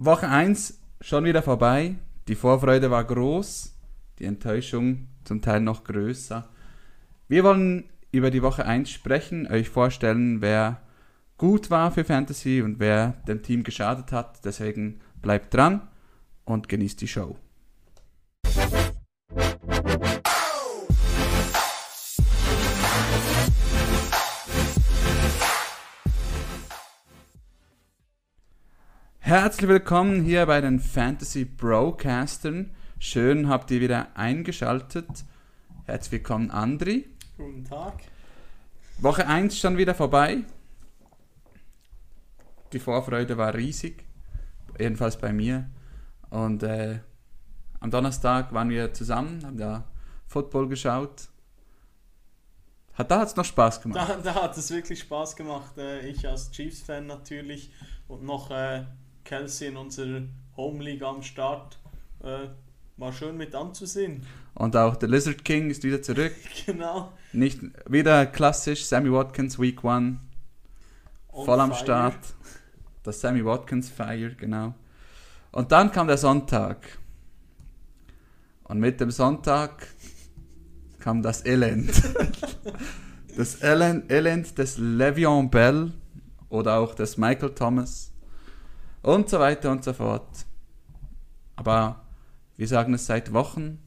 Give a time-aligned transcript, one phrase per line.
[0.00, 1.96] Woche 1 schon wieder vorbei.
[2.28, 3.74] Die Vorfreude war groß,
[4.20, 6.48] die Enttäuschung zum Teil noch größer.
[7.26, 10.80] Wir wollen über die Woche 1 sprechen, euch vorstellen, wer
[11.36, 14.44] gut war für Fantasy und wer dem Team geschadet hat.
[14.44, 15.88] Deswegen bleibt dran
[16.44, 17.36] und genießt die Show.
[29.28, 32.70] Herzlich willkommen hier bei den Fantasy Broadcastern.
[32.98, 35.06] Schön habt ihr wieder eingeschaltet.
[35.84, 37.10] Herzlich willkommen, Andri.
[37.36, 38.04] Guten Tag.
[38.96, 40.44] Woche 1 schon wieder vorbei.
[42.72, 44.02] Die Vorfreude war riesig,
[44.78, 45.68] jedenfalls bei mir.
[46.30, 47.00] Und äh,
[47.80, 49.84] am Donnerstag waren wir zusammen, haben da
[50.26, 51.28] Football geschaut.
[52.94, 54.08] Hat, da hat es noch Spaß gemacht.
[54.08, 55.76] Da, da, hat es wirklich Spaß gemacht.
[55.76, 57.70] Äh, ich als Chiefs-Fan natürlich
[58.08, 58.86] und noch äh,
[59.28, 60.22] Kelsey in unserer
[60.56, 61.78] Home League am Start.
[62.22, 62.48] Äh,
[62.96, 64.22] war schön mit anzusehen.
[64.54, 66.32] Und auch der Lizard King ist wieder zurück.
[66.66, 67.12] genau.
[67.34, 70.16] Nicht wieder klassisch Sammy Watkins Week 1.
[71.44, 71.78] Voll am fire.
[71.78, 72.18] Start.
[73.02, 74.74] Das Sammy Watkins Fire, genau.
[75.52, 76.98] Und dann kam der Sonntag.
[78.64, 79.88] Und mit dem Sonntag
[81.00, 81.90] kam das Elend.
[83.36, 85.92] das Elend, Elend des Le'Veon Bell
[86.48, 88.07] oder auch des Michael Thomas
[89.08, 90.44] und so weiter und so fort.
[91.56, 92.04] Aber
[92.56, 93.78] wir sagen es seit Wochen,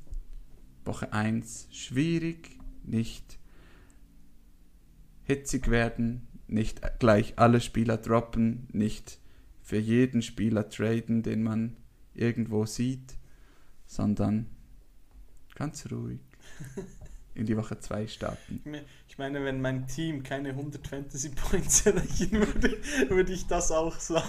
[0.84, 3.38] Woche 1 schwierig, nicht
[5.24, 9.20] hitzig werden, nicht gleich alle Spieler droppen, nicht
[9.62, 11.78] für jeden Spieler traden, den man
[12.16, 13.14] irgendwo sieht,
[13.86, 14.50] sondern
[15.54, 16.22] ganz ruhig.
[17.34, 18.62] in die Woche 2 starten.
[19.08, 22.78] Ich meine, wenn mein Team keine 100 Fantasy Points erreichen würde,
[23.10, 24.26] würde ich das auch sagen.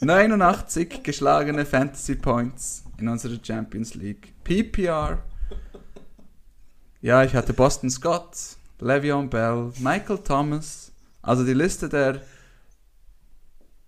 [0.00, 4.34] 89 geschlagene Fantasy Points in unserer Champions League.
[4.44, 5.22] PPR.
[7.00, 8.36] Ja, ich hatte Boston Scott,
[8.80, 10.92] Le'Veon Bell, Michael Thomas.
[11.22, 12.20] Also die Liste der,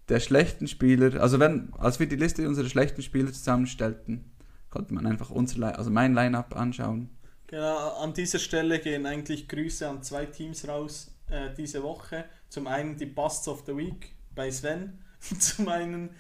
[0.09, 1.21] der schlechten Spieler.
[1.21, 4.31] Also wenn, als wir die Liste unserer schlechten Spieler zusammenstellten,
[4.71, 7.11] konnte man einfach unser, also mein Lineup anschauen
[7.49, 12.27] Genau, an dieser Stelle gehen eigentlich Grüße an zwei Teams raus äh, diese Woche.
[12.51, 14.99] Zum einen die Busts of the Week bei Sven,
[15.39, 16.11] zum einen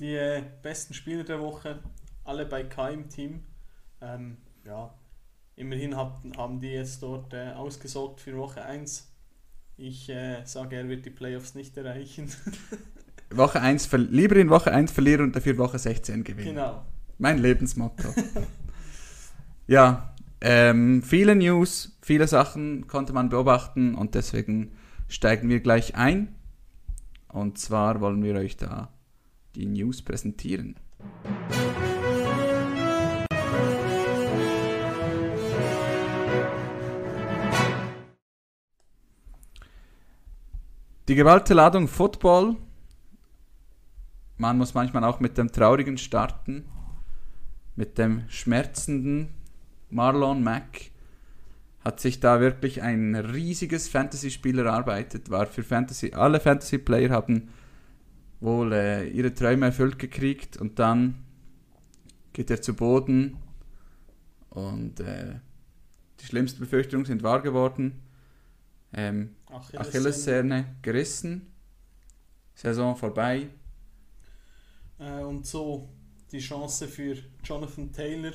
[0.00, 1.78] die äh, besten Spieler der Woche,
[2.24, 3.44] alle bei Kai im Team.
[4.00, 4.92] Ähm, ja,
[5.54, 9.08] immerhin hat, haben die jetzt dort äh, ausgesorgt für Woche 1.
[9.76, 12.32] Ich äh, sage, er wird die Playoffs nicht erreichen.
[13.30, 16.54] Woche 1, lieber in Woche 1 verlieren und dafür Woche 16 gewinnen.
[16.54, 16.84] Genau.
[17.18, 18.08] Mein Lebensmotto.
[19.68, 24.72] ja, ähm, viele News, viele Sachen konnte man beobachten und deswegen
[25.08, 26.34] steigen wir gleich ein.
[27.28, 28.92] Und zwar wollen wir euch da
[29.54, 30.76] die News präsentieren.
[41.08, 42.56] Die gewaltige Ladung Football.
[44.36, 46.64] Man muss manchmal auch mit dem Traurigen starten,
[47.76, 49.28] mit dem Schmerzenden
[49.94, 50.90] Marlon Mack
[51.80, 57.50] hat sich da wirklich ein riesiges Fantasy-Spiel erarbeitet, war für Fantasy, alle Fantasy-Player haben
[58.40, 61.24] wohl äh, ihre Träume erfüllt gekriegt und dann
[62.32, 63.36] geht er zu Boden
[64.50, 65.36] und äh,
[66.20, 68.02] die schlimmsten Befürchtungen sind wahr geworden.
[68.92, 69.80] Ähm, Achillessehne.
[69.80, 71.52] Achillessehne gerissen,
[72.54, 73.48] Saison vorbei.
[74.98, 75.88] Äh, und so
[76.32, 78.32] die Chance für Jonathan Taylor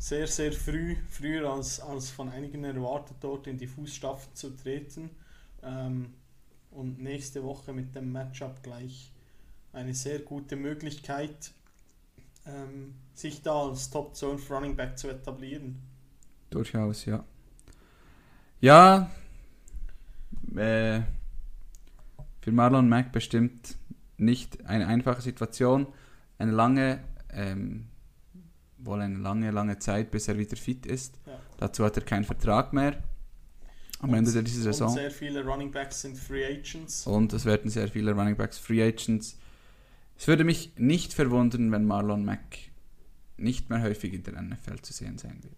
[0.00, 5.10] sehr, sehr früh, früher als, als von einigen erwartet, dort in die Fußstapfen zu treten.
[5.62, 6.14] Ähm,
[6.70, 9.12] und nächste Woche mit dem Matchup gleich
[9.72, 11.52] eine sehr gute Möglichkeit,
[12.46, 15.82] ähm, sich da als Top 12 Running Back zu etablieren.
[16.48, 17.22] Durchaus, ja.
[18.62, 19.10] Ja,
[20.56, 21.02] äh,
[22.40, 23.76] für Marlon Mack bestimmt
[24.16, 25.86] nicht eine einfache Situation.
[26.38, 27.00] Eine lange
[27.30, 27.89] ähm,
[28.84, 31.18] wohl eine lange, lange Zeit, bis er wieder fit ist.
[31.26, 31.38] Ja.
[31.58, 33.02] Dazu hat er keinen Vertrag mehr
[34.00, 34.88] am und, Ende dieser Saison.
[34.88, 37.06] Und sehr viele Running Backs sind Free Agents.
[37.06, 39.38] Und es werden sehr viele Running Backs Free Agents.
[40.18, 42.58] Es würde mich nicht verwundern, wenn Marlon Mack
[43.36, 45.54] nicht mehr häufig in der NFL zu sehen sein wird.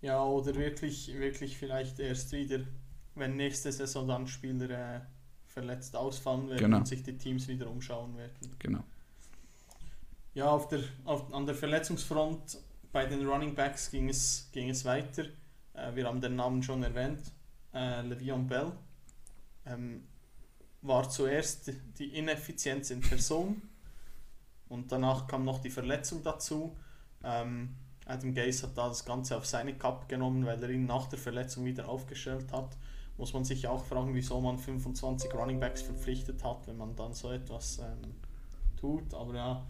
[0.00, 2.60] Ja, oder wirklich, wirklich vielleicht erst wieder,
[3.14, 5.00] wenn nächste Saison dann Spieler äh,
[5.46, 6.78] verletzt ausfallen werden genau.
[6.78, 8.56] und sich die Teams wieder umschauen werden.
[8.58, 8.82] Genau.
[10.34, 12.58] Ja, auf der, auf, an der Verletzungsfront
[12.90, 15.24] bei den Running Backs ging es, ging es weiter.
[15.74, 17.20] Äh, wir haben den Namen schon erwähnt.
[17.74, 18.72] Äh, Le'Veon Bell
[19.66, 20.06] ähm,
[20.80, 23.60] war zuerst die Ineffizienz in Person.
[24.70, 26.74] Und danach kam noch die Verletzung dazu.
[27.22, 27.76] Ähm,
[28.06, 31.18] Adam Gase hat da das Ganze auf seine Kappe genommen, weil er ihn nach der
[31.18, 32.76] Verletzung wieder aufgestellt hat.
[33.18, 37.12] Muss man sich auch fragen, wieso man 25 Running Backs verpflichtet hat, wenn man dann
[37.12, 38.14] so etwas ähm,
[38.80, 39.12] tut.
[39.12, 39.66] Aber ja,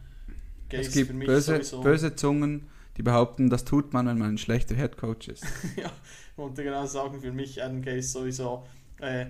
[0.72, 4.74] Gase es gibt böse, böse Zungen, die behaupten, das tut man, wenn man ein schlechter
[4.74, 5.44] Head Coach ist.
[5.76, 5.90] ja,
[6.30, 8.64] ich wollte genau sagen, für mich Adam Gase sowieso
[9.00, 9.26] äh,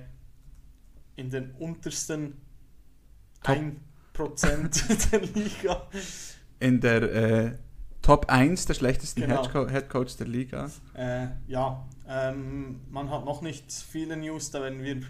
[1.17, 2.41] in den untersten
[3.43, 3.59] Top.
[4.15, 5.89] 1% der Liga.
[6.61, 7.53] In der äh,
[8.03, 9.69] Top 1 der schlechtesten genau.
[9.69, 10.71] Head Coach der Liga.
[10.95, 15.03] Äh, ja, ähm, man hat noch nicht viele News, da werden wir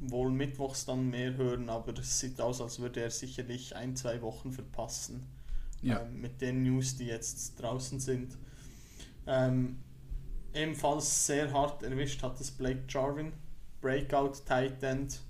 [0.00, 4.22] wohl mittwochs dann mehr hören, aber es sieht aus, als würde er sicherlich ein, zwei
[4.22, 5.26] Wochen verpassen.
[5.82, 6.00] Ja.
[6.00, 8.36] Ähm, mit den News, die jetzt draußen sind.
[9.26, 9.78] Ähm,
[10.52, 13.32] ebenfalls sehr hart erwischt hat es Blake Jarvin,
[13.80, 15.20] Breakout Tight End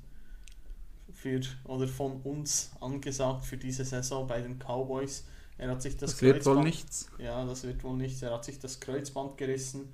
[1.12, 5.26] für, oder von uns angesagt für diese Saison bei den Cowboys.
[5.58, 7.10] Er hat sich das, das wird wohl nichts.
[7.18, 8.22] Ja, das wird wohl nichts.
[8.22, 9.92] Er hat sich das Kreuzband gerissen.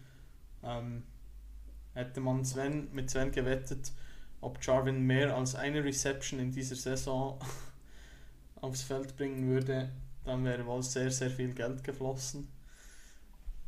[0.63, 1.03] Ähm,
[1.95, 3.91] hätte man Sven, mit Sven gewettet,
[4.41, 7.41] ob Jarvin mehr als eine Reception in dieser Saison
[8.61, 9.91] aufs Feld bringen würde,
[10.27, 12.49] dann wäre wohl sehr, sehr viel Geld geflossen.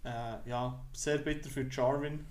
[0.05, 2.25] Äh, ja, sehr bitter für Jarvin.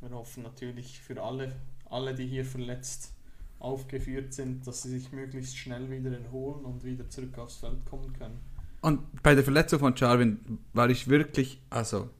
[0.00, 1.54] Wir hoffen natürlich für alle,
[1.86, 3.14] alle, die hier verletzt
[3.60, 8.12] aufgeführt sind, dass sie sich möglichst schnell wieder erholen und wieder zurück aufs Feld kommen
[8.12, 8.40] können.
[8.80, 12.10] Und bei der Verletzung von Jarvin war ich wirklich, also,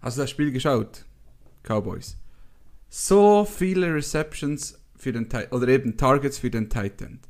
[0.00, 1.04] hast du das Spiel geschaut?
[1.62, 2.16] Cowboys.
[2.88, 7.20] So viele Receptions für den oder eben Targets für den Titan.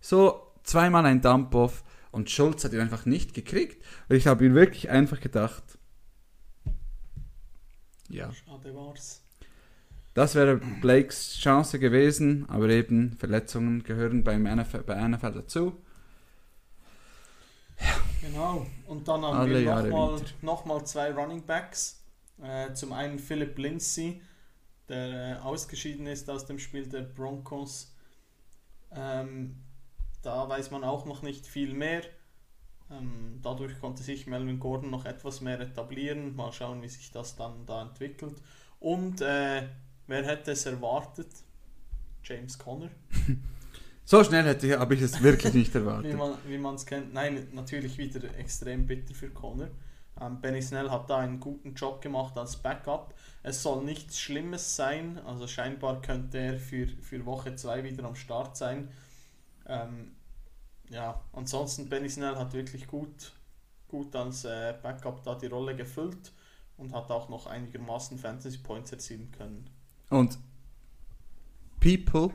[0.00, 1.84] So zweimal ein Dump-Off
[2.16, 3.84] und Schulz hat ihn einfach nicht gekriegt.
[4.08, 5.62] Ich habe ihn wirklich einfach gedacht,
[8.08, 8.32] ja.
[8.32, 9.22] Schade war's.
[10.14, 15.76] Das wäre Blakes Chance gewesen, aber eben Verletzungen gehören beim NFL, bei NFL dazu.
[17.78, 17.86] Ja.
[18.22, 22.02] Genau, und dann haben Alle wir nochmal noch mal zwei Running Backs.
[22.42, 24.22] Äh, zum einen Philip Lindsay,
[24.88, 27.94] der äh, ausgeschieden ist aus dem Spiel der Broncos.
[28.90, 29.56] Ähm,
[30.26, 32.02] da weiß man auch noch nicht viel mehr.
[32.90, 36.34] Ähm, dadurch konnte sich Melvin Gordon noch etwas mehr etablieren.
[36.34, 38.42] Mal schauen, wie sich das dann da entwickelt.
[38.80, 39.68] Und äh,
[40.06, 41.28] wer hätte es erwartet?
[42.22, 42.90] James Conner.
[44.08, 46.16] So schnell hätte ich, habe ich es wirklich nicht erwartet.
[46.46, 47.12] wie man es kennt.
[47.12, 49.66] Nein, natürlich wieder extrem bitter für Connor.
[50.20, 53.14] Ähm, Benny Snell hat da einen guten Job gemacht als Backup.
[53.42, 58.14] Es soll nichts Schlimmes sein, also scheinbar könnte er für, für Woche 2 wieder am
[58.14, 58.90] Start sein.
[59.66, 60.12] Ähm,
[60.88, 63.32] ja, ansonsten Benny Snell hat wirklich gut,
[63.88, 66.32] gut als äh, Backup da die Rolle gefüllt
[66.76, 69.68] und hat auch noch einigermaßen Fantasy Points erzielen können.
[70.10, 70.38] Und
[71.80, 72.30] People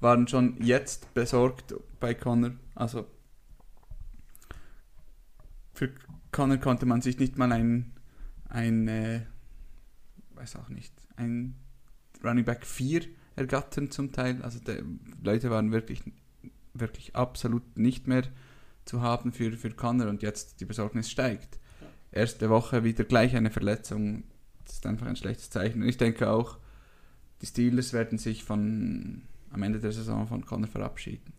[0.00, 2.52] waren schon jetzt besorgt bei Connor.
[2.74, 3.06] Also
[5.72, 5.92] für
[6.32, 7.92] Connor konnte man sich nicht mal ein,
[8.48, 9.26] ein äh,
[10.34, 11.56] weiß auch nicht, ein
[12.24, 13.02] Running Back 4
[13.36, 14.42] ergattern zum Teil.
[14.42, 14.82] Also die
[15.22, 16.02] Leute waren wirklich,
[16.74, 18.24] wirklich absolut nicht mehr
[18.84, 21.58] zu haben für, für Connor und jetzt die Besorgnis steigt.
[22.10, 24.24] Erste Woche wieder gleich eine Verletzung,
[24.64, 25.82] das ist einfach ein schlechtes Zeichen.
[25.82, 26.58] Und ich denke auch,
[27.40, 31.32] die Steelers werden sich von am Ende der Saison von Connor verabschieden.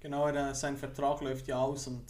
[0.00, 2.04] Genau, sein Vertrag läuft ja aus und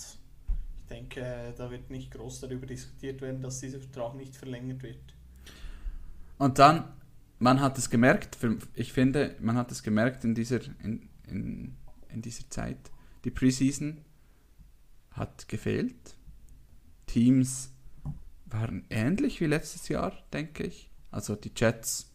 [0.77, 5.15] ich denke, da wird nicht groß darüber diskutiert werden, dass dieser Vertrag nicht verlängert wird.
[6.39, 6.85] Und dann,
[7.39, 8.37] man hat es gemerkt,
[8.75, 11.77] ich finde, man hat es gemerkt in dieser, in, in,
[12.13, 12.91] in dieser Zeit,
[13.25, 13.99] die Preseason
[15.11, 16.17] hat gefehlt.
[17.07, 17.73] Teams
[18.47, 20.91] waren ähnlich wie letztes Jahr, denke ich.
[21.11, 22.13] Also die Jets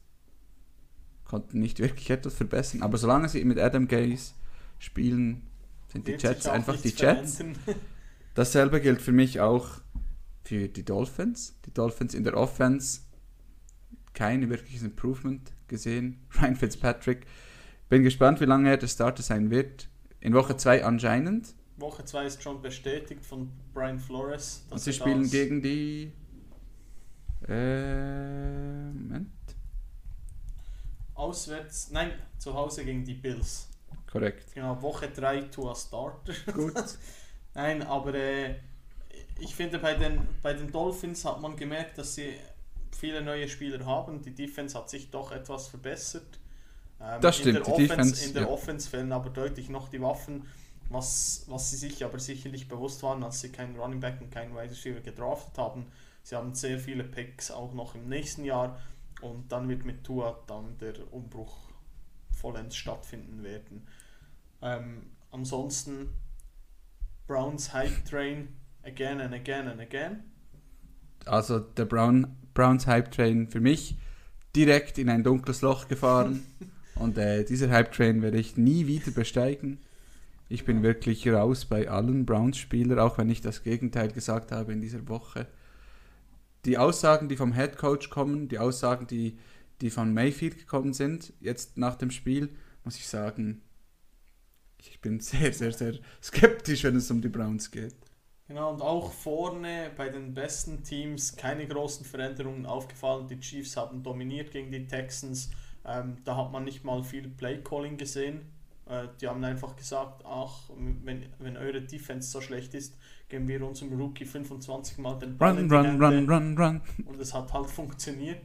[1.25, 2.83] konnten nicht wirklich etwas verbessern.
[2.83, 4.33] Aber solange sie mit Adam Gaze
[4.79, 5.43] spielen,
[5.91, 7.43] sind die Jets einfach die Jets.
[8.33, 9.81] Dasselbe gilt für mich auch
[10.43, 11.55] für die Dolphins.
[11.65, 13.01] Die Dolphins in der Offense
[14.13, 16.19] kein wirkliches Improvement gesehen.
[16.39, 17.25] Ryan Fitzpatrick.
[17.93, 19.87] Bin gespannt, wie lange er der Starter sein wird.
[20.19, 21.53] In Woche 2 anscheinend.
[21.77, 24.65] Woche 2 ist schon bestätigt von Brian Flores.
[24.71, 26.11] Und sie spielen gegen die.
[27.47, 29.29] Äh, Moment
[31.13, 33.69] auswärts, nein, zu Hause gegen die Bills.
[34.11, 34.55] Korrekt.
[34.55, 36.33] Genau, Woche 3 Tour Starter.
[36.51, 36.73] Gut.
[37.53, 38.55] nein, aber äh,
[39.39, 42.33] ich finde, bei den, bei den Dolphins hat man gemerkt, dass sie
[42.91, 44.23] viele neue Spieler haben.
[44.23, 46.39] Die Defense hat sich doch etwas verbessert.
[47.01, 48.27] Ähm, das stimmt, in der die Offense, Defense.
[48.27, 48.49] In der ja.
[48.49, 50.45] Offense fehlen aber deutlich noch die Waffen,
[50.89, 54.55] was, was sie sich aber sicherlich bewusst waren, als sie keinen Running Back und keinen
[54.55, 55.87] Wide Receiver gedraftet haben.
[56.23, 58.79] Sie haben sehr viele Picks auch noch im nächsten Jahr
[59.21, 61.69] und dann wird mit Tua dann der Umbruch
[62.31, 63.87] vollends stattfinden werden.
[64.61, 66.09] Ähm, ansonsten
[67.27, 70.23] Browns Hype Train again and again and again.
[71.25, 73.97] Also der Brown, Browns Hype Train für mich
[74.55, 76.45] direkt in ein dunkles Loch gefahren.
[76.95, 79.79] Und äh, dieser Hype Train werde ich nie wieder besteigen.
[80.49, 84.81] Ich bin wirklich raus bei allen Browns-Spielern, auch wenn ich das Gegenteil gesagt habe in
[84.81, 85.47] dieser Woche.
[86.65, 89.37] Die Aussagen, die vom Head Coach kommen, die Aussagen, die,
[89.81, 92.49] die von Mayfield gekommen sind, jetzt nach dem Spiel,
[92.83, 93.61] muss ich sagen,
[94.77, 97.95] ich bin sehr, sehr, sehr skeptisch, wenn es um die Browns geht.
[98.47, 103.27] Genau, und auch vorne bei den besten Teams keine großen Veränderungen aufgefallen.
[103.27, 105.49] Die Chiefs haben dominiert gegen die Texans.
[105.85, 108.41] Ähm, da hat man nicht mal viel Play-Calling gesehen.
[108.85, 110.69] Äh, die haben einfach gesagt, ach,
[111.03, 112.97] wenn, wenn eure Defense so schlecht ist,
[113.29, 116.81] geben wir unserem Rookie 25 Mal den Ball run, run, run, run, run.
[117.05, 118.41] Und es hat halt funktioniert.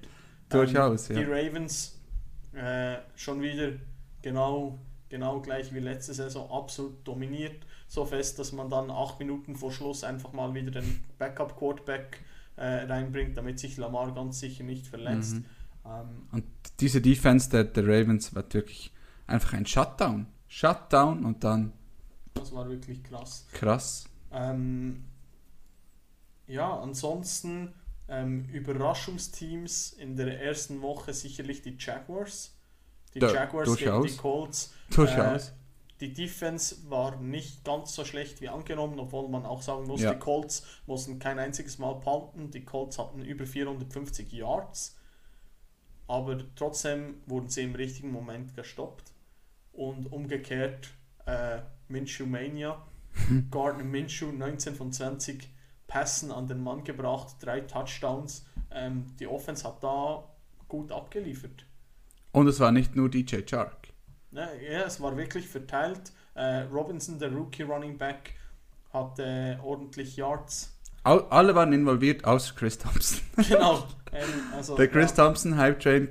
[0.49, 1.23] Durchaus, ähm, ja.
[1.23, 2.01] Die Ravens
[2.55, 3.73] äh, schon wieder
[4.23, 4.79] genau,
[5.09, 7.67] genau gleich wie letzte Saison absolut dominiert.
[7.87, 12.21] So fest, dass man dann acht Minuten vor Schluss einfach mal wieder den Backup-Quarterback
[12.57, 15.37] äh, reinbringt, damit sich Lamar ganz sicher nicht verletzt.
[15.37, 15.45] Mhm.
[15.89, 16.45] Ähm, Und
[16.81, 18.93] diese Defense der, der Ravens war wirklich
[19.27, 20.27] einfach ein Shutdown.
[20.49, 21.73] Shutdown und dann
[22.35, 23.47] das war wirklich krass.
[23.53, 24.05] krass.
[24.31, 25.05] Ähm,
[26.47, 27.75] ja, ansonsten
[28.09, 32.55] ähm, Überraschungsteams in der ersten Woche sicherlich die Jaguars.
[33.15, 34.11] Die Da- Jaguars gegen durchaus.
[34.13, 34.75] die Colts.
[34.91, 35.53] Durchaus.
[36.01, 40.13] Die Defense war nicht ganz so schlecht wie angenommen, obwohl man auch sagen muss, Ja.
[40.15, 42.51] die Colts mussten kein einziges Mal punten.
[42.53, 44.97] Die Colts hatten über 450 Yards.
[46.09, 49.13] Aber trotzdem wurden sie im richtigen Moment gestoppt.
[49.73, 50.91] Und umgekehrt
[51.27, 52.85] äh, Minshew Mania.
[53.51, 55.49] Gardner Minshew 19 von 20
[55.87, 58.47] Pässen an den Mann gebracht, drei Touchdowns.
[58.71, 60.25] Ähm, die Offense hat da
[60.69, 61.65] gut abgeliefert.
[62.33, 63.89] Und es war nicht nur DJ Chark.
[64.31, 66.13] Ne, ja, es war wirklich verteilt.
[66.35, 68.35] Äh, Robinson, der Rookie Running Back,
[68.93, 70.78] hatte ordentlich Yards.
[71.05, 73.21] All, alle waren involviert, außer Chris Thompson.
[73.49, 73.87] genau.
[74.13, 76.09] Ähm, also, Der Chris ja, Thompson Hype Train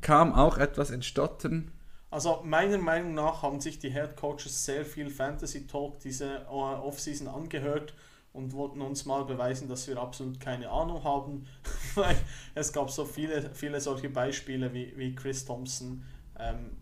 [0.00, 1.70] kam auch etwas in Stottern.
[2.10, 6.48] also meiner Meinung nach haben sich die Head Coaches sehr viel Fantasy Talk diese äh,
[6.48, 7.94] Offseason angehört
[8.32, 11.46] und wollten uns mal beweisen, dass wir absolut keine Ahnung haben.
[11.94, 12.16] Weil
[12.54, 16.04] es gab so viele, viele solche Beispiele wie, wie Chris Thompson,
[16.38, 16.76] ähm,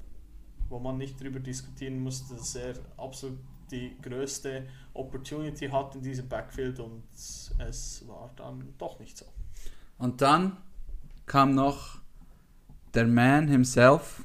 [0.69, 3.39] wo man nicht darüber diskutieren musste, dass er absolut
[3.71, 9.27] die größte Opportunity hat in diesem Backfield und es war dann doch nicht so.
[9.99, 10.57] Und dann
[11.27, 11.99] kam noch
[12.95, 14.25] der Man himself,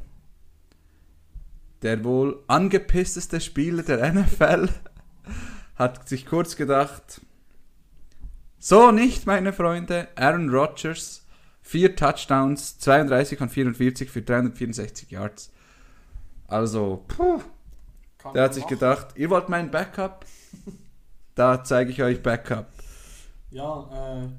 [1.82, 4.70] der wohl angepissteste Spieler der NFL,
[5.76, 7.22] hat sich kurz gedacht,
[8.60, 11.26] so nicht, meine Freunde, Aaron Rodgers,
[11.62, 15.52] vier Touchdowns, 32 von 44 für 364 Yards.
[16.48, 17.42] Also, puh,
[18.22, 18.76] Kann der hat sich machen.
[18.76, 20.26] gedacht, ihr wollt meinen Backup?
[21.34, 22.68] Da zeige ich euch Backup.
[23.52, 24.30] Ja, äh,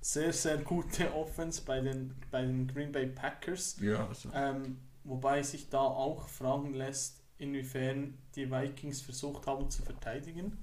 [0.00, 3.76] sehr, sehr gute Offense bei den, bei den Green Bay Packers.
[3.80, 4.30] Ja, also.
[4.32, 10.58] Ähm, wobei sich da auch fragen lässt, inwiefern die Vikings versucht haben zu verteidigen.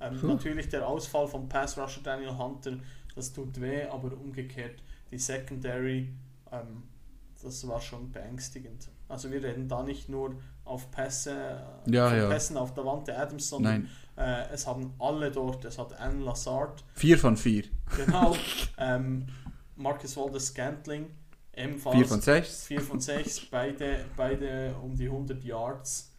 [0.00, 0.28] Ähm, Puh.
[0.28, 2.78] natürlich der Ausfall von Pass Rusher Daniel Hunter,
[3.14, 6.12] das tut weh, aber umgekehrt die Secondary,
[6.50, 6.84] ähm,
[7.42, 8.88] das war schon beängstigend.
[9.08, 10.36] Also wir reden da nicht nur
[10.68, 12.28] auf Pässe, äh, Ja, ja.
[12.28, 16.84] Pässen auf Davante Adams, sondern Nein, äh, es haben alle dort, es hat Ann Lazard,
[16.94, 17.64] vier von vier.
[17.96, 18.36] genau,
[18.78, 19.26] ähm,
[19.76, 21.06] Marcus Waldes Scantling,
[21.54, 22.64] ebenfalls Vier von sechs.
[22.64, 26.12] 4 von 6, beide, beide um die 100 Yards.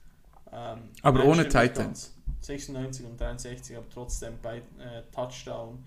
[0.51, 2.15] Ähm, Aber ohne ganz.
[2.41, 5.83] 96 und 63, aber trotzdem bei äh, Touchdown.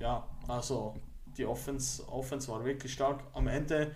[0.00, 0.94] Ja, also
[1.36, 3.22] die Offense, Offense war wirklich stark.
[3.32, 3.92] Am Ende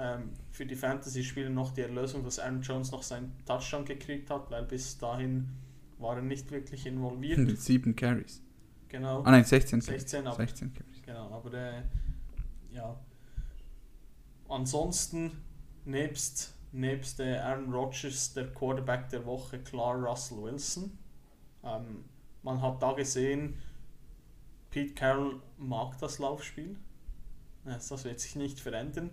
[0.00, 4.50] ähm, für die Fantasy-Spieler noch die Erlösung, dass Aaron Jones noch seinen Touchdown gekriegt hat,
[4.50, 5.50] weil bis dahin
[5.98, 7.38] war er nicht wirklich involviert.
[7.38, 8.42] Mit sieben Carries.
[8.88, 9.22] Genau.
[9.22, 10.00] Ah nein, 16 Carries.
[10.00, 11.02] 16, aber 16 Carries.
[11.02, 11.82] Genau, aber äh,
[12.72, 12.98] ja.
[14.48, 15.32] Ansonsten,
[15.84, 20.98] nebst, nebst äh, Aaron Rodgers, der Quarterback der Woche, klar Russell Wilson.
[21.62, 22.04] Ähm,
[22.42, 23.58] man hat da gesehen,
[24.70, 26.76] Pete Carroll mag das Laufspiel.
[27.66, 29.10] Das wird sich nicht verändern.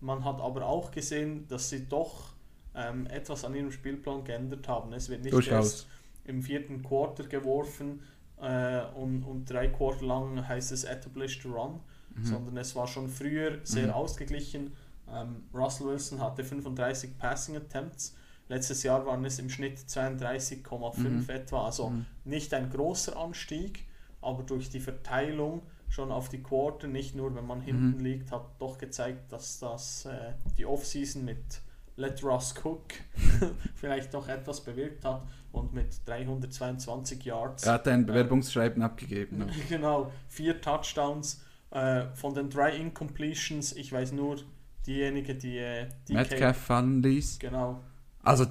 [0.00, 2.32] Man hat aber auch gesehen, dass sie doch
[2.74, 4.92] ähm, etwas an ihrem Spielplan geändert haben.
[4.92, 5.86] Es wird nicht erst Durchaus.
[6.24, 8.02] im vierten Quarter geworfen
[8.40, 11.80] äh, und, und drei Quarter lang heißt es established run,
[12.14, 12.24] Mhm.
[12.24, 13.92] sondern es war schon früher sehr Mhm.
[13.92, 14.72] ausgeglichen.
[15.08, 18.16] Ähm, Russell Wilson hatte 35 Passing Attempts.
[18.48, 21.34] Letztes Jahr waren es im Schnitt 32,5 Mhm.
[21.34, 22.06] etwa, also Mhm.
[22.24, 23.86] nicht ein großer Anstieg,
[24.20, 28.04] aber durch die Verteilung schon auf die Quarter, nicht nur wenn man hinten Mhm.
[28.04, 31.60] liegt, hat doch gezeigt, dass das äh, die Offseason mit
[31.96, 32.84] Let Russ Cook
[33.74, 37.64] vielleicht noch etwas bewirkt hat und mit 322 Yards.
[37.64, 39.46] Er hat ein Bewerbungsschreiben äh, abgegeben.
[39.68, 41.42] Genau, vier Touchdowns.
[41.70, 44.38] Äh, von den drei Incompletions, ich weiß nur
[44.86, 47.38] diejenige, die, äh, die Metcalf fallen ließ.
[47.38, 47.80] Genau.
[48.22, 48.46] Also,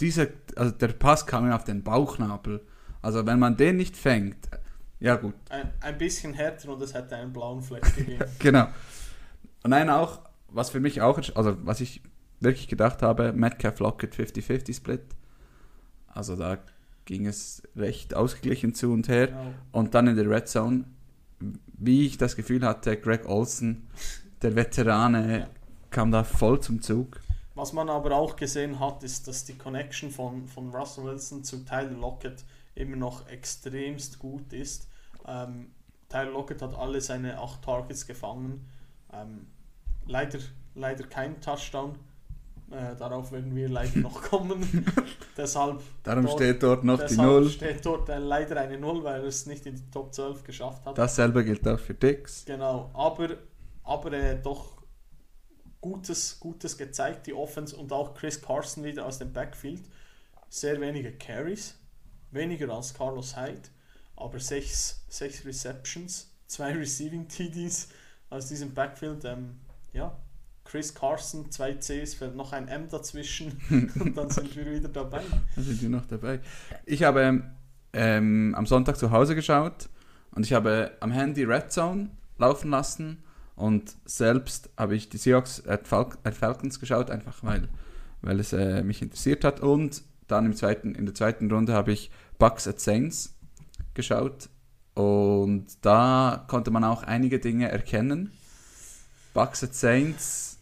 [0.00, 2.66] dieser, also der Pass kam auf den Bauchnabel.
[3.00, 4.48] Also wenn man den nicht fängt,
[5.04, 5.34] ja gut.
[5.50, 8.24] Ein, ein bisschen härter und es hätte einen blauen Fleck gegeben.
[8.38, 8.68] genau.
[9.62, 12.00] Und nein, auch, was für mich auch, also was ich
[12.40, 15.02] wirklich gedacht habe, Metcalf Lockett 50-50 Split.
[16.06, 16.58] Also da
[17.04, 19.26] ging es recht ausgeglichen zu und her.
[19.26, 19.54] Genau.
[19.72, 20.84] Und dann in der Red Zone,
[21.38, 23.86] wie ich das Gefühl hatte, Greg Olsen,
[24.40, 25.48] der Veterane, ja.
[25.90, 27.20] kam da voll zum Zug.
[27.54, 31.62] Was man aber auch gesehen hat, ist, dass die Connection von, von Russell Wilson zu
[31.64, 32.42] Tyler Lockett
[32.74, 34.88] immer noch extremst gut ist.
[35.26, 35.72] Ähm,
[36.08, 38.68] Tyler Lockett hat alle seine acht Targets gefangen.
[39.12, 39.46] Ähm,
[40.06, 40.38] leider,
[40.74, 41.98] leider kein Touchdown.
[42.70, 44.86] Äh, darauf werden wir leider noch kommen.
[45.36, 47.48] deshalb Darum dort, steht dort noch die Null.
[47.50, 50.84] steht dort äh, leider eine Null, weil er es nicht in die Top 12 geschafft
[50.86, 50.96] hat.
[50.96, 52.44] Dasselbe gilt auch für Dix.
[52.46, 53.36] Genau, aber,
[53.82, 54.74] aber äh, doch
[55.80, 59.82] Gutes, Gutes gezeigt, die Offense und auch Chris Carson wieder aus dem Backfield.
[60.48, 61.78] Sehr wenige Carries,
[62.30, 63.68] weniger als Carlos Hyde,
[64.16, 67.88] aber sechs, sechs Receptions, zwei Receiving TDs
[68.30, 69.24] aus diesem Backfield.
[69.24, 69.56] Ähm,
[69.92, 70.16] ja,
[70.64, 73.60] Chris Carson, zwei Cs, fällt noch ein M dazwischen
[74.00, 75.22] und dann sind wir wieder dabei.
[75.54, 76.40] Dann sind wir noch dabei.
[76.86, 77.42] Ich habe
[77.92, 79.88] ähm, am Sonntag zu Hause geschaut
[80.32, 83.22] und ich habe am Handy Red Zone laufen lassen
[83.56, 87.68] und selbst habe ich die Seahawks at, Fal at Falcons geschaut, einfach weil,
[88.22, 89.60] weil es äh, mich interessiert hat.
[89.60, 93.33] Und dann im zweiten, in der zweiten Runde habe ich Bucks at Saints
[93.94, 94.48] geschaut.
[94.94, 98.30] Und da konnte man auch einige Dinge erkennen.
[99.32, 100.60] Bucks at Saints,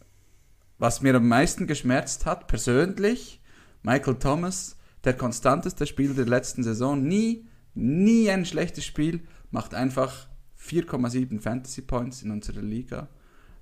[0.79, 3.41] was mir am meisten geschmerzt hat, persönlich,
[3.83, 10.29] Michael Thomas, der konstanteste Spieler der letzten Saison, nie, nie ein schlechtes Spiel, macht einfach
[10.59, 13.09] 4,7 Fantasy Points in unserer Liga.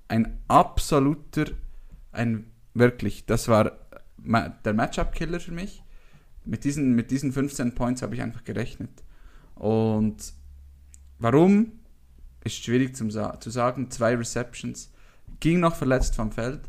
[0.07, 1.47] Ein absoluter,
[2.12, 3.73] ein wirklich, das war
[4.18, 5.83] der Matchup-Killer für mich.
[6.44, 9.03] Mit diesen, mit diesen 15 Points habe ich einfach gerechnet.
[9.61, 10.33] Und
[11.18, 11.73] warum?
[12.42, 13.90] Ist schwierig zu sagen.
[13.90, 14.90] Zwei Receptions.
[15.38, 16.62] Ging noch verletzt vom Feld.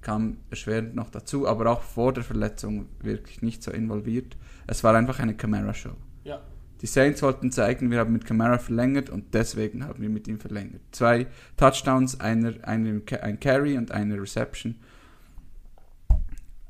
[0.00, 4.38] Kam erschwerend noch dazu, aber auch vor der Verletzung wirklich nicht so involviert.
[4.66, 5.94] Es war einfach eine Camera-Show.
[6.24, 6.40] Ja.
[6.80, 10.40] Die Saints wollten zeigen, wir haben mit Camara verlängert und deswegen haben wir mit ihm
[10.40, 10.80] verlängert.
[10.90, 11.26] Zwei
[11.58, 14.76] Touchdowns, einer, einer, ein Carry und eine Reception.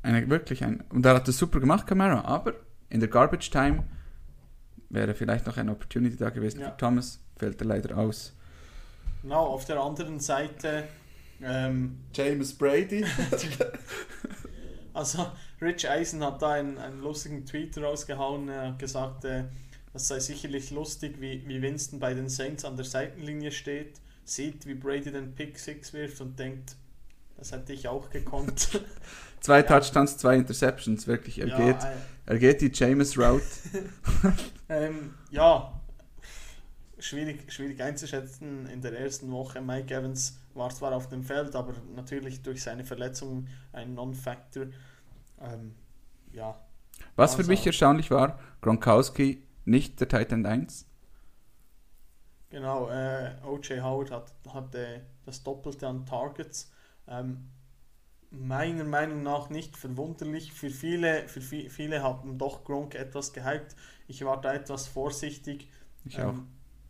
[0.01, 2.53] Eine, wirklich ein, und er hat das super gemacht, Camara, aber
[2.89, 3.85] in der Garbage Time
[4.93, 6.71] wäre vielleicht noch eine Opportunity da gewesen ja.
[6.71, 8.33] für Thomas, fällt er leider aus.
[9.21, 10.85] Genau, auf der anderen Seite
[11.41, 13.05] ähm, James Brady.
[14.93, 15.27] also
[15.61, 19.45] Rich Eisen hat da einen, einen lustigen Tweet rausgehauen, er hat gesagt, äh,
[19.93, 24.65] das sei sicherlich lustig, wie, wie Winston bei den Saints an der Seitenlinie steht, sieht,
[24.65, 26.75] wie Brady den Pick 6 wirft und denkt,
[27.37, 28.81] das hätte ich auch gekonnt.
[29.43, 29.61] zwei.
[29.61, 31.39] Touchdowns, zwei Interceptions, wirklich.
[31.39, 33.43] Er, geht, äh, er geht die James Route.
[34.69, 35.79] ähm, ja,
[36.99, 38.67] schwierig, schwierig einzuschätzen.
[38.67, 42.83] In der ersten Woche, Mike Evans war zwar auf dem Feld, aber natürlich durch seine
[42.83, 44.67] Verletzung ein Non-Factor.
[45.41, 45.75] Ähm,
[46.31, 46.59] ja.
[47.15, 50.87] Was für mich erstaunlich war, Gronkowski nicht der Titan 1.
[52.49, 53.81] Genau, äh, O.J.
[53.81, 56.71] Howard hat, hatte das Doppelte an Targets.
[57.07, 57.49] Ähm,
[58.33, 60.53] meiner Meinung nach nicht verwunderlich.
[60.53, 63.75] Für viele, für viele haben doch Gronk etwas gehypt.
[64.07, 65.69] Ich war da etwas vorsichtig.
[66.05, 66.33] Ich auch.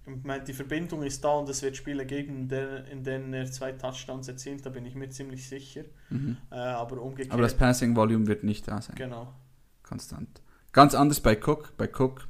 [0.05, 2.49] Ähm, die Verbindung ist da und es wird Spiele geben,
[2.91, 5.83] in, denen er zwei Touchdowns erzielt, da bin ich mir ziemlich sicher.
[6.09, 6.37] Mhm.
[6.51, 7.31] Äh, aber umgekehrt.
[7.31, 8.95] Aber das Passing Volume wird nicht da sein.
[8.95, 9.33] Genau.
[9.81, 10.41] Konstant.
[10.73, 11.77] Ganz anders bei Cook.
[11.77, 12.27] Bei Cook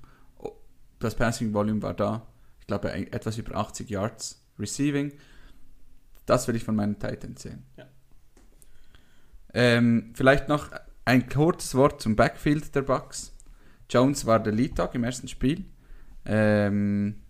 [1.03, 2.27] das Passing Volume war da.
[2.59, 5.13] Ich glaube, etwas über 80 Yards Receiving.
[6.25, 7.65] Das will ich von meinen Titans sehen.
[7.77, 7.85] Ja.
[9.53, 10.71] Ähm, vielleicht noch
[11.05, 13.33] ein kurzes Wort zum Backfield der Bucks.
[13.89, 15.65] Jones war der Lead Dog im ersten Spiel.
[16.25, 17.21] Ähm,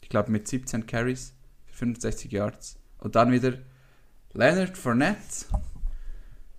[0.00, 1.34] ich glaube mit 17 Carries
[1.66, 2.78] für 65 Yards.
[2.98, 3.54] Und dann wieder
[4.32, 5.46] Leonard Fournette.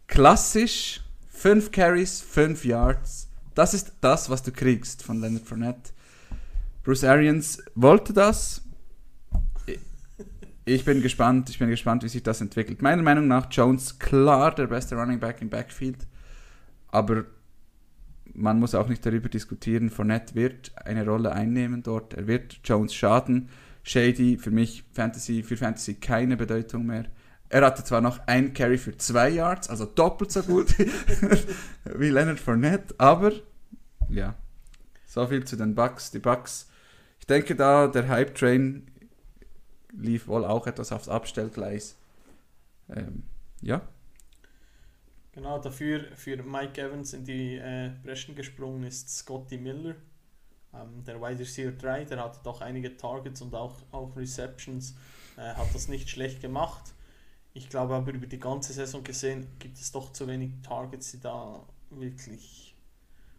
[0.08, 3.30] Klassisch 5 Carries, 5 Yards.
[3.56, 5.91] Das ist das, was du kriegst von Leonard Fournette.
[6.84, 8.62] Bruce Arians wollte das.
[10.67, 12.82] Ich bin gespannt, ich bin gespannt, wie sich das entwickelt.
[12.82, 16.06] Meiner Meinung nach Jones klar der beste Running Back im Backfield,
[16.89, 17.23] aber
[18.34, 19.89] man muss auch nicht darüber diskutieren.
[19.89, 22.15] Fournette wird eine Rolle einnehmen dort.
[22.15, 23.47] Er wird Jones schaden.
[23.84, 27.06] Shady für mich Fantasy für Fantasy keine Bedeutung mehr.
[27.47, 30.77] Er hatte zwar noch ein Carry für zwei Yards, also doppelt so gut
[31.95, 33.32] wie Leonard Fournette, aber
[34.10, 34.36] ja,
[35.06, 36.12] so viel zu den Bucks.
[36.12, 36.69] Die Bucks,
[37.21, 38.91] ich denke da, der Hype-Train
[39.98, 41.98] lief wohl auch etwas aufs Abstellgleis.
[42.90, 43.24] Ähm,
[43.62, 43.82] ja.
[45.32, 49.96] Genau, dafür für Mike Evans in die äh, Breschen gesprungen ist Scotty Miller,
[50.74, 54.96] ähm, der Wide Receiver 3, der hatte doch einige Targets und auch, auch Receptions,
[55.38, 56.94] äh, hat das nicht schlecht gemacht.
[57.54, 61.20] Ich glaube aber über die ganze Saison gesehen gibt es doch zu wenig Targets, die
[61.20, 62.76] da wirklich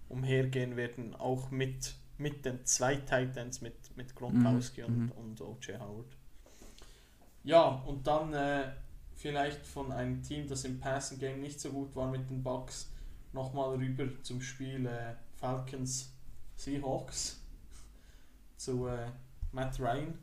[0.08, 5.12] umhergehen werden, auch mit, mit den zwei Titans, mit, mit Gronkowski Mhm, mhm.
[5.12, 5.78] und, und O.J.
[5.80, 6.17] Howard.
[7.48, 8.70] Ja, und dann äh,
[9.16, 12.92] vielleicht von einem Team, das im Passing Game nicht so gut war mit den Bucks,
[13.32, 16.12] nochmal rüber zum Spiel äh, Falcons
[16.56, 17.40] Seahawks
[18.58, 19.10] zu äh,
[19.52, 20.18] Matt Ryan,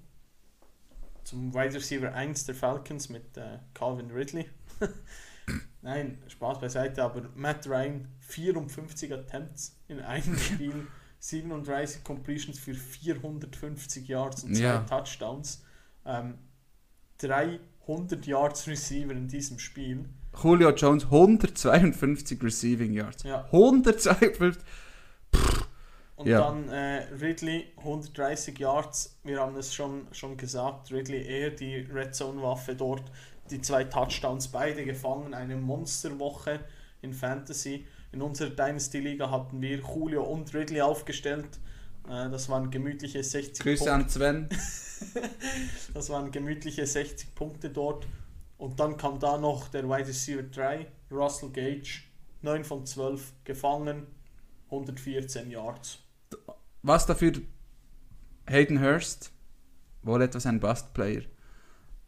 [1.23, 4.47] zum Wide Receiver 1 der Falcons mit äh, Calvin Ridley.
[5.81, 10.85] Nein, Spaß beiseite, aber Matt Ryan 54 Attempts in einem Spiel,
[11.17, 14.81] 37 Completions für 450 Yards und zwei Ja.
[14.81, 15.63] Touchdowns.
[16.05, 16.38] Ähm,
[17.19, 20.06] 300 Yards Receiver in diesem Spiel.
[20.41, 23.23] Julio Jones 152 Receiving Yards.
[23.23, 23.45] Ja.
[23.51, 24.62] 152.
[26.17, 26.39] Und Ja.
[26.41, 29.17] dann äh, Ridley 130 Yards.
[29.23, 30.91] Wir haben es schon, schon gesagt.
[30.91, 33.04] Ridley eher die Red Zone Waffe dort.
[33.51, 35.34] Die zwei Touchdowns beide gefangen.
[35.34, 36.62] Eine Monsterwoche
[37.01, 37.86] in Fantasy.
[38.12, 41.60] In unserer Dynasty Liga hatten wir Julio und Ridley aufgestellt.
[42.07, 44.49] Äh, das waren gemütliche 60 Grüße an Sven.
[45.93, 48.07] Das waren gemütliche 60 Punkte dort.
[48.57, 52.03] Und dann kam da noch der Wide Receiver 3, Russell Gage,
[52.41, 54.07] 9 von 12 gefangen,
[54.67, 55.99] 114 Yards.
[56.81, 57.33] Was dafür
[58.47, 59.31] Hayden Hurst,
[60.03, 61.23] wohl etwas ein Bust-Player.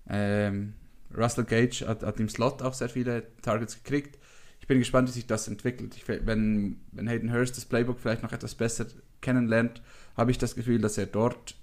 [0.10, 0.76] Ähm,
[1.16, 4.18] Russell Gage hat, hat im Slot auch sehr viele Targets gekriegt.
[4.60, 5.96] Ich bin gespannt, wie sich das entwickelt.
[5.96, 8.86] Ich, wenn, wenn Hayden Hurst das Playbook vielleicht noch etwas besser
[9.22, 9.82] kennenlernt,
[10.16, 11.56] habe ich das Gefühl, dass er dort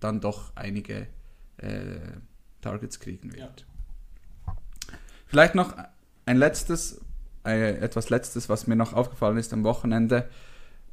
[0.00, 1.06] dann doch einige
[1.58, 1.98] äh,
[2.60, 3.66] Targets kriegen wird.
[5.26, 5.74] Vielleicht noch
[6.26, 7.00] ein letztes,
[7.44, 10.28] äh, etwas letztes, was mir noch aufgefallen ist am Wochenende.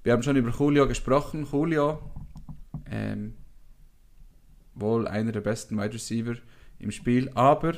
[0.03, 1.47] Wir haben schon über Julio gesprochen.
[1.51, 2.01] Julio,
[2.85, 3.35] ähm,
[4.75, 6.35] wohl einer der besten Wide Receiver
[6.79, 7.73] im Spiel, aber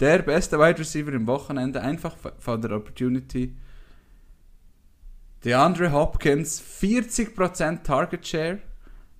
[0.00, 3.56] der beste Wide Receiver im Wochenende, einfach von der Opportunity.
[5.44, 8.60] DeAndre Hopkins, 40% Target Share,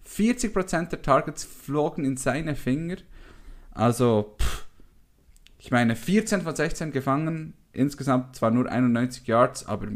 [0.07, 2.97] 40% der Targets flogen in seine Finger.
[3.73, 4.67] Also, pff,
[5.59, 9.89] ich meine, 14 von 16 gefangen, insgesamt zwar nur 91 Yards, aber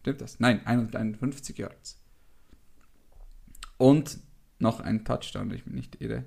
[0.00, 0.38] Stimmt das?
[0.38, 2.00] Nein, 51 Yards.
[3.76, 4.20] Und
[4.60, 6.24] noch ein Touchdown, ich mich nicht irre.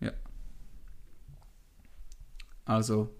[0.00, 0.12] Ja.
[2.64, 3.14] Also,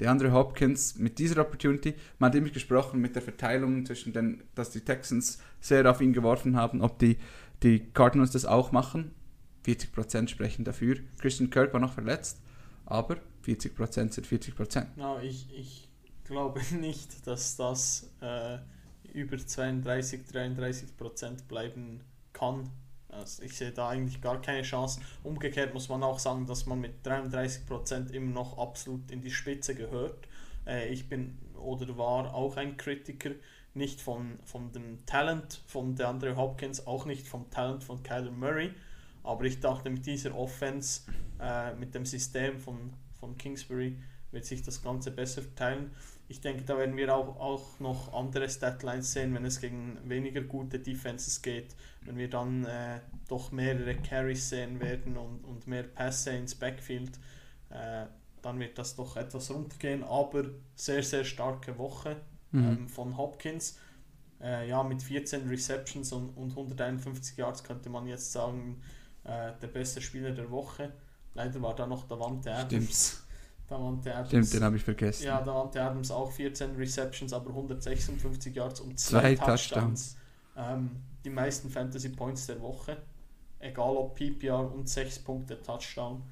[0.00, 4.42] der andere Hopkins mit dieser Opportunity, man hat nämlich gesprochen mit der Verteilung zwischen den,
[4.54, 7.18] dass die Texans sehr auf ihn geworfen haben, ob die,
[7.62, 9.14] die Cardinals das auch machen.
[9.66, 10.96] 40% sprechen dafür.
[11.18, 12.40] Christian Kirk war noch verletzt,
[12.86, 14.86] aber 40% sind 40%.
[14.96, 15.88] Na, ich, ich
[16.24, 18.58] glaube nicht, dass das äh,
[19.12, 22.00] über 32, 33 Prozent bleiben
[22.32, 22.70] kann.
[23.12, 25.00] Also ich sehe da eigentlich gar keine Chance.
[25.22, 29.30] Umgekehrt muss man auch sagen, dass man mit 33 Prozent immer noch absolut in die
[29.30, 30.28] Spitze gehört.
[30.66, 33.30] Äh, ich bin oder war auch ein Kritiker,
[33.74, 38.72] nicht von, von dem Talent von DeAndre Hopkins, auch nicht vom Talent von Kyler Murray.
[39.22, 41.02] Aber ich dachte, mit dieser Offense,
[41.40, 43.96] äh, mit dem System von, von Kingsbury,
[44.32, 45.90] wird sich das Ganze besser verteilen.
[46.30, 50.42] Ich denke, da werden wir auch, auch noch andere Statlines sehen, wenn es gegen weniger
[50.42, 55.82] gute Defenses geht, wenn wir dann äh, doch mehrere Carries sehen werden und, und mehr
[55.82, 57.18] Pässe ins Backfield,
[57.70, 58.06] äh,
[58.42, 62.16] dann wird das doch etwas runtergehen, aber sehr, sehr starke Woche
[62.52, 62.64] Mhm.
[62.64, 63.78] ähm, von Hopkins.
[64.40, 68.80] Äh, ja, mit 14 Receptions und, und 151 Yards könnte man jetzt sagen,
[69.24, 70.92] äh, der beste Spieler der Woche.
[71.34, 72.66] Leider war da noch Davante Adams.
[72.68, 73.26] Stimmt's.
[73.70, 74.28] Davante Adams.
[74.28, 75.24] Stimmt, den habe ich vergessen.
[75.24, 80.16] Ja, Davante Adams auch 14 Receptions, aber 156 Yards und Zwei zwei, Touchdowns.
[80.56, 80.90] Ähm,
[81.24, 82.96] die meisten Fantasy Points der Woche.
[83.60, 86.22] Egal ob PPR und 6 Punkte Touchdown.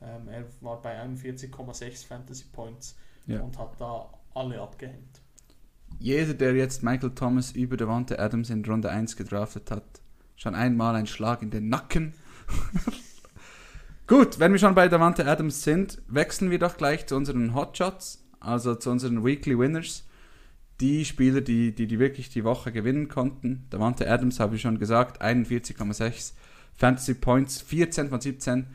[0.00, 3.40] Ähm, er war bei 41,6 Fantasy Points Ja.
[3.42, 5.20] und hat da alle abgehängt.
[6.00, 9.84] Jeder, der jetzt Michael Thomas über Devante Adams in Runde 1 gedraftet hat,
[10.36, 12.14] schon einmal ein Schlag in den Nacken.
[14.08, 18.24] Gut, wenn wir schon bei Devante Adams sind, wechseln wir doch gleich zu unseren Hotshots,
[18.40, 20.08] also zu unseren Weekly Winners.
[20.80, 23.66] Die Spieler, die, die, die wirklich die Woche gewinnen konnten.
[23.70, 26.32] Devante Adams habe ich schon gesagt, 41,6
[26.74, 28.66] Fantasy Points, 14 von 17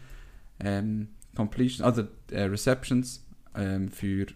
[0.59, 4.27] ähm, Completion, also äh, Receptions ähm, für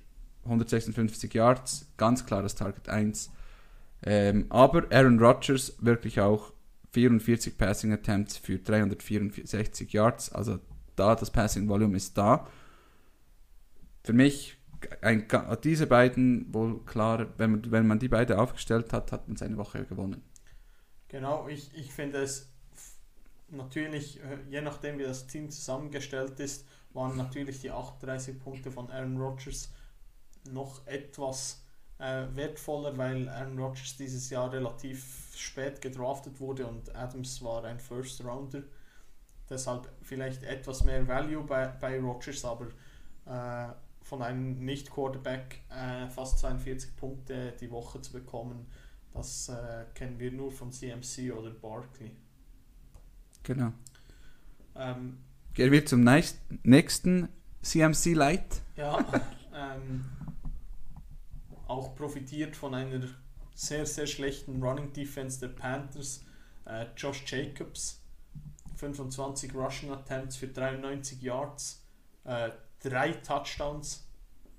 [0.45, 3.29] 156 Yards, ganz klares Target 1.
[4.01, 6.53] Ähm, aber Aaron Rodgers wirklich auch
[6.93, 10.57] 44 Passing Attempts für 364 Yards, also
[10.97, 12.47] da das Passing Volume ist da.
[14.03, 14.57] Für mich
[15.01, 15.27] ein,
[15.63, 19.57] diese beiden wohl klar, wenn man, wenn man die beiden aufgestellt hat, hat man seine
[19.57, 20.23] Woche gewonnen.
[21.07, 22.49] Genau, ich, ich finde es
[23.49, 28.89] natürlich, äh, je nachdem wie das Team zusammengestellt ist, waren natürlich die 38 Punkte von
[28.89, 29.71] Aaron Rodgers
[30.51, 31.63] noch etwas
[31.99, 37.79] äh, wertvoller, weil Aaron Rodgers dieses Jahr relativ spät gedraftet wurde und Adams war ein
[37.79, 38.63] First Rounder.
[39.49, 42.67] Deshalb vielleicht etwas mehr Value bei, bei Rodgers, aber
[43.25, 48.67] äh, von einem Nicht-Quarterback äh, fast 42 Punkte die Woche zu bekommen,
[49.13, 52.11] das äh, kennen wir nur von CMC oder Barkley.
[53.43, 53.73] Genau.
[54.75, 55.17] Ähm,
[55.53, 56.03] Gehen wir zum
[56.63, 57.29] nächsten
[57.61, 58.61] CMC Light.
[58.75, 58.99] Ja,
[59.55, 60.05] ähm,
[61.67, 63.07] auch profitiert von einer
[63.55, 66.23] sehr, sehr schlechten Running Defense der Panthers.
[66.65, 68.01] Äh, Josh Jacobs,
[68.77, 71.83] 25 Rushing Attempts für 93 Yards,
[72.23, 74.07] äh, drei Touchdowns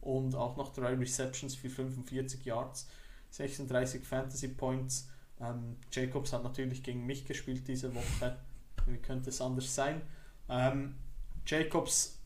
[0.00, 2.88] und auch noch drei Receptions für 45 Yards,
[3.30, 5.08] 36 Fantasy Points.
[5.40, 8.38] Ähm, Jacobs hat natürlich gegen mich gespielt diese Woche.
[8.86, 10.02] Wie könnte es anders sein?
[10.48, 10.96] Ähm,
[11.46, 12.18] Jacobs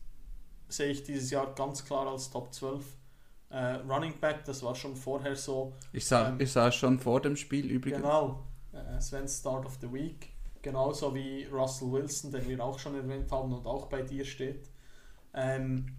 [0.69, 2.83] sehe ich dieses Jahr ganz klar als Top 12
[3.53, 5.73] äh, Running Back, das war schon vorher so.
[5.91, 8.01] Ich sah, ähm, ich sah schon vor dem Spiel übrigens.
[8.01, 10.32] Genau, äh, Sven's Start of the Week.
[10.63, 14.69] Genauso wie Russell Wilson, den wir auch schon erwähnt haben und auch bei dir steht.
[15.33, 15.95] Ähm,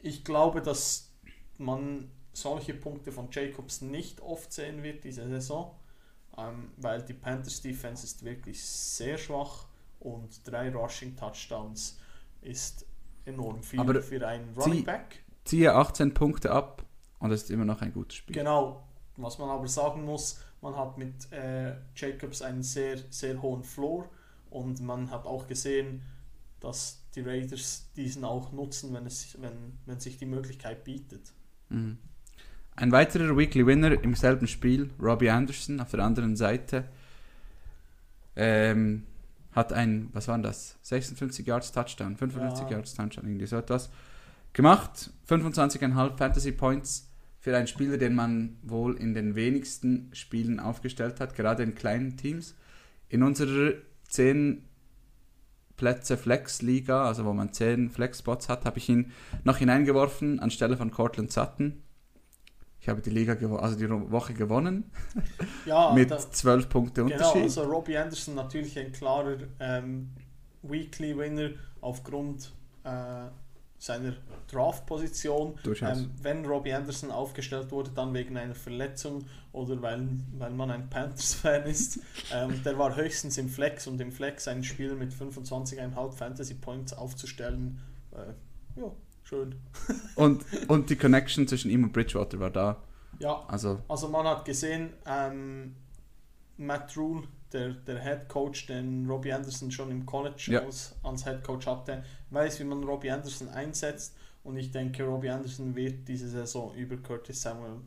[0.00, 1.12] ich glaube, dass
[1.58, 5.74] man solche Punkte von Jacobs nicht oft sehen wird diese Saison,
[6.38, 9.66] ähm, weil die Panthers Defense ist wirklich sehr schwach
[10.00, 11.98] und drei Rushing Touchdowns
[12.42, 12.86] ist
[13.24, 16.84] enorm viel Aber für einen Running Back ziehe 18 Punkte ab
[17.18, 18.36] und es ist immer noch ein gutes Spiel.
[18.36, 18.84] Genau.
[19.16, 24.08] Was man aber sagen muss, man hat mit äh, Jacobs einen sehr, sehr hohen Floor
[24.48, 26.00] und man hat auch gesehen,
[26.58, 31.32] dass die Raiders diesen auch nutzen, wenn, es, wenn, wenn sich die Möglichkeit bietet.
[31.68, 31.98] Mhm.
[32.76, 36.88] Ein weiterer Weekly Winner im selben Spiel, Robbie Anderson auf der anderen Seite,
[38.34, 39.04] ähm,
[39.52, 40.76] hat ein, was war das?
[40.80, 42.70] 56 Yards Touchdown, 55 ja.
[42.70, 43.90] Yards Touchdown, irgendwie so etwas
[44.54, 45.10] gemacht.
[45.28, 47.13] 25,5 Fantasy Points
[47.44, 52.16] für einen Spieler, den man wohl in den wenigsten Spielen aufgestellt hat, gerade in kleinen
[52.16, 52.54] Teams.
[53.10, 53.74] In unserer
[54.08, 54.64] 10
[55.76, 60.90] Plätze Flex-Liga, also wo man 10 Flex-Spots hat, habe ich ihn noch hineingeworfen anstelle von
[60.90, 61.82] Cortland Sutton.
[62.80, 64.90] Ich habe die Liga also die Woche gewonnen.
[65.66, 67.34] Ja, mit da, 12 Punkte genau, Unterschied.
[67.34, 70.08] Genau, also Robbie Anderson natürlich ein klarer ähm,
[70.62, 71.50] Weekly Winner
[71.82, 72.52] aufgrund
[72.84, 73.26] äh,
[73.78, 74.14] seiner
[74.50, 75.58] Draft-Position.
[75.80, 80.08] Ähm, wenn Robbie Anderson aufgestellt wurde, dann wegen einer Verletzung oder weil,
[80.38, 82.00] weil man ein Panthers-Fan ist.
[82.32, 86.92] ähm, der war höchstens im Flex und im Flex ein Spiel mit 25,5 Fantasy Points
[86.92, 87.80] aufzustellen.
[88.12, 88.90] Äh, ja,
[89.22, 89.56] schön.
[90.16, 92.82] und, und die Connection zwischen ihm und Bridgewater war da.
[93.18, 95.76] Ja, also, also man hat gesehen, ähm,
[96.56, 97.24] Matt Rule
[97.54, 100.60] der, der Head Coach, den Robbie Anderson schon im College ja.
[100.60, 104.16] als, als Head Coach hatte, weiß, wie man Robbie Anderson einsetzt.
[104.42, 107.80] Und ich denke, Robbie Anderson wird diese Saison über Curtis Samuel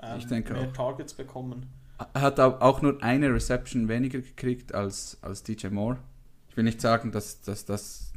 [0.00, 0.72] ähm, mehr auch.
[0.72, 1.66] Targets bekommen.
[2.14, 5.98] Er hat auch nur eine Reception weniger gekriegt als, als DJ Moore.
[6.48, 8.12] Ich will nicht sagen, dass, dass das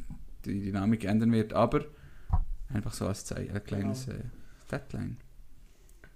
[0.45, 1.85] die Dynamik ändern wird, aber
[2.73, 4.19] einfach so als ein kleines genau.
[4.65, 5.17] Statline.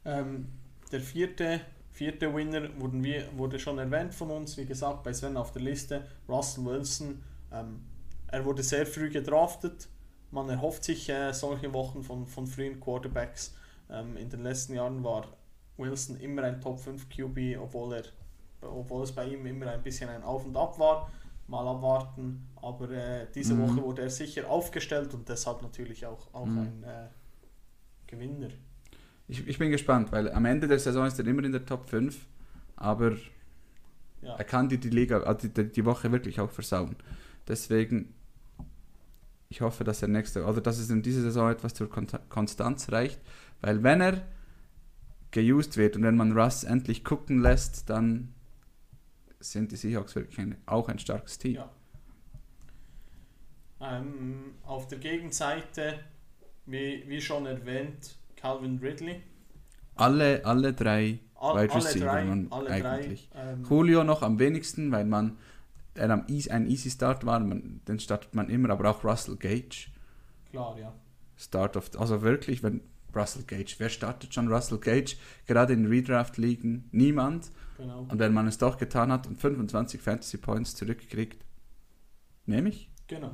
[0.06, 0.48] Ähm,
[0.92, 1.62] der vierte
[1.98, 5.64] Vierter Winner wurden wir, wurde schon erwähnt von uns, wie gesagt, bei Sven auf der
[5.64, 7.24] Liste, Russell Wilson.
[7.52, 7.82] Ähm,
[8.28, 9.90] er wurde sehr früh gedraftet.
[10.30, 13.56] Man erhofft sich äh, solche Wochen von, von frühen Quarterbacks.
[13.90, 15.26] Ähm, in den letzten Jahren war
[15.78, 18.04] Wilson immer ein Top 5 QB, obwohl, er,
[18.62, 21.10] obwohl es bei ihm immer ein bisschen ein Auf und Ab war.
[21.48, 22.48] Mal abwarten.
[22.58, 23.70] Aber äh, diese mhm.
[23.70, 26.60] Woche wurde er sicher aufgestellt und deshalb natürlich auch, auch mhm.
[26.60, 27.08] ein äh,
[28.06, 28.50] Gewinner
[29.28, 31.90] ich, ich bin gespannt, weil am Ende der Saison ist er immer in der Top
[31.90, 32.26] 5,
[32.76, 33.18] aber
[34.22, 34.36] ja.
[34.36, 36.96] er kann die, die Liga, also die, die Woche wirklich auch versauen.
[37.48, 38.14] Deswegen,
[39.50, 43.20] ich hoffe, dass er nächste, oder dass es in dieser Saison etwas zur Konstanz reicht,
[43.62, 44.26] weil wenn er
[45.32, 48.34] geused wird und wenn man Russ endlich gucken lässt, dann
[49.40, 51.56] sind die Seahawks wirklich ein, auch ein starkes Team.
[51.56, 51.70] Ja.
[53.80, 56.00] Ähm, auf der Gegenseite,
[56.66, 59.22] wie, wie schon erwähnt, Calvin Ridley.
[59.96, 63.30] Alle, alle drei All, Wide Receiver alle drei, alle eigentlich.
[63.30, 65.38] Drei, ähm, Julio noch am wenigsten, weil man
[65.98, 69.36] der am easy, ein Easy Start war, man, den startet man immer, aber auch Russell
[69.36, 69.88] Gage.
[70.52, 70.94] Klar, ja.
[71.36, 72.82] Start of, also wirklich, wenn
[73.16, 75.18] Russell Gage, wer startet schon Russell Gage?
[75.46, 77.52] Gerade in Redraft-Ligen niemand.
[77.78, 78.02] Genau.
[78.02, 81.44] Und wenn man es doch getan hat und 25 Fantasy Points zurückkriegt,
[82.46, 82.90] nehme ich.
[83.08, 83.34] Genau.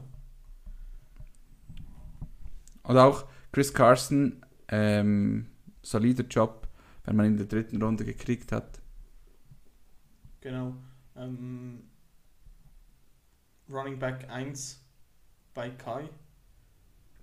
[2.83, 5.47] Und auch Chris Carson, ähm,
[5.81, 6.67] solider Job,
[7.05, 8.81] wenn man ihn in der dritten Runde gekriegt hat.
[10.41, 10.75] Genau.
[11.15, 11.83] Ähm,
[13.69, 14.81] Running Back 1
[15.53, 16.09] bei Kai.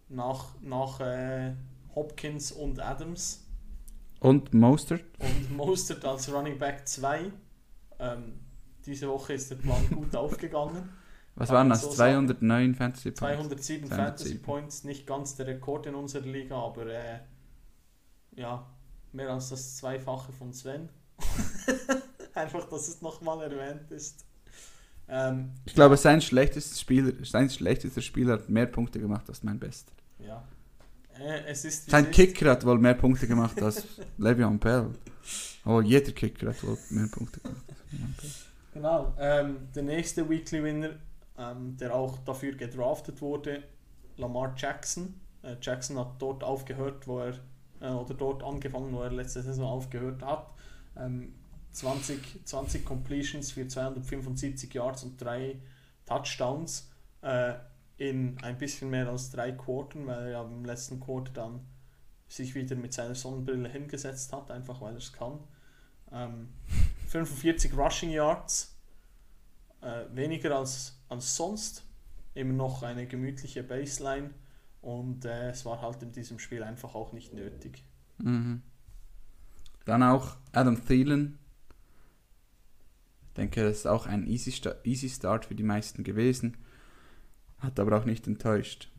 [0.08, 1.54] Nach, nach äh,
[1.94, 3.46] Hopkins und Adams.
[4.20, 5.04] Und Mostert.
[5.18, 7.30] Und Mostert als Running Back 2.
[7.98, 8.40] Ähm,
[8.84, 10.88] diese Woche ist der Plan gut aufgegangen.
[11.36, 11.82] Was Kann waren das?
[11.82, 13.20] so 209 Fantasy Points.
[13.20, 13.88] 207 207.
[13.88, 17.20] Fantasy Points, nicht ganz der Rekord in unserer Liga, aber äh,
[18.36, 18.66] ja,
[19.12, 20.88] mehr als das Zweifache von Sven.
[22.34, 24.24] Einfach, dass es nochmal erwähnt ist.
[25.08, 29.58] Ähm, Ich glaube, sein schlechtester Spieler, sein schlechtester Spieler hat mehr Punkte gemacht als mein
[29.58, 29.92] bester.
[30.18, 30.42] ja.
[31.18, 32.14] Äh, es ist, Sein es ist.
[32.16, 33.84] Kicker hat wohl mehr Punkte gemacht als
[34.18, 34.86] Le'Veon Bell.
[35.66, 38.46] Oh, jeder Kicker hat wohl mehr Punkte gemacht als.
[38.72, 39.12] Genau.
[39.18, 40.90] Ähm, der nächste Weekly Winner,
[41.36, 43.64] ähm, der auch dafür gedraftet wurde,
[44.16, 45.20] Lamar Jackson.
[45.42, 47.34] Äh, Jackson hat dort aufgehört, wo er,
[47.80, 50.50] äh, oder dort angefangen, wo er letzte Saison aufgehört hat.
[50.96, 51.34] Ähm,
[51.72, 55.60] 20, 20 Completions für 275 Yards und drei
[56.04, 56.90] Touchdowns
[57.22, 57.54] äh,
[57.96, 61.60] in ein bisschen mehr als drei Quartern, weil er ja im letzten Quarter dann
[62.28, 65.38] sich wieder mit seiner Sonnenbrille hingesetzt hat, einfach weil er es kann.
[66.12, 66.48] Ähm,
[67.08, 68.76] 45 Rushing Yards,
[69.80, 71.84] äh, weniger als, als sonst,
[72.34, 74.30] immer noch eine gemütliche Baseline
[74.82, 77.84] und äh, es war halt in diesem Spiel einfach auch nicht nötig.
[78.18, 78.62] Mhm.
[79.84, 81.38] Dann auch Adam Thielen.
[83.28, 86.56] Ich denke, das ist auch ein easy, Sta easy Start für die meisten gewesen.
[87.58, 88.90] Hat aber auch nicht enttäuscht.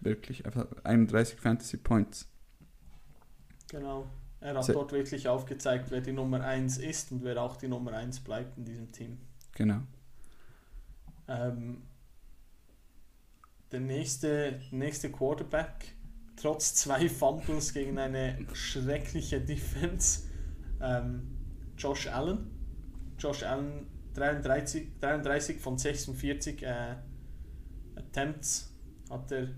[0.00, 2.28] Wirklich, einfach 31 Fantasy Points.
[3.70, 4.06] Genau.
[4.40, 7.68] Er hat Se- dort wirklich aufgezeigt, wer die Nummer 1 ist und wer auch die
[7.68, 9.18] Nummer 1 bleibt in diesem Team.
[9.52, 9.82] Genau.
[11.28, 11.82] Ähm,
[13.72, 15.94] der nächste, nächste Quarterback,
[16.36, 20.24] trotz zwei Fumbles gegen eine schreckliche Defense,
[20.80, 21.38] ähm,
[21.76, 22.50] Josh Allen.
[23.18, 26.96] Josh Allen 33, 33 von 46 äh,
[27.96, 28.72] Attempts
[29.10, 29.48] hat er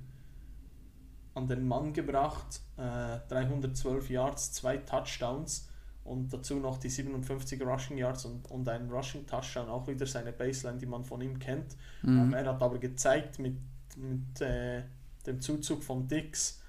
[1.35, 5.68] an den Mann gebracht, äh, 312 Yards, zwei Touchdowns
[6.05, 10.33] und dazu noch die 57 Rushing Yards und, und ein Rushing Touchdown, auch wieder seine
[10.33, 11.77] Baseline, die man von ihm kennt.
[12.05, 12.35] Ähm, Mhm.
[12.35, 13.57] er hat aber gezeigt mit,
[13.96, 14.83] mit äh,
[15.26, 16.62] dem Zuzug von Dix,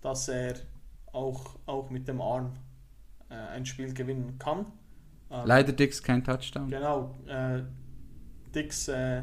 [0.00, 0.54] dass er
[1.12, 2.52] auch, auch mit dem Arm
[3.30, 4.66] äh, ein Spiel gewinnen kann.
[5.30, 6.68] Ähm, Leider Dix kein Touchdown.
[6.68, 7.62] Genau, äh,
[8.54, 9.22] Dix äh,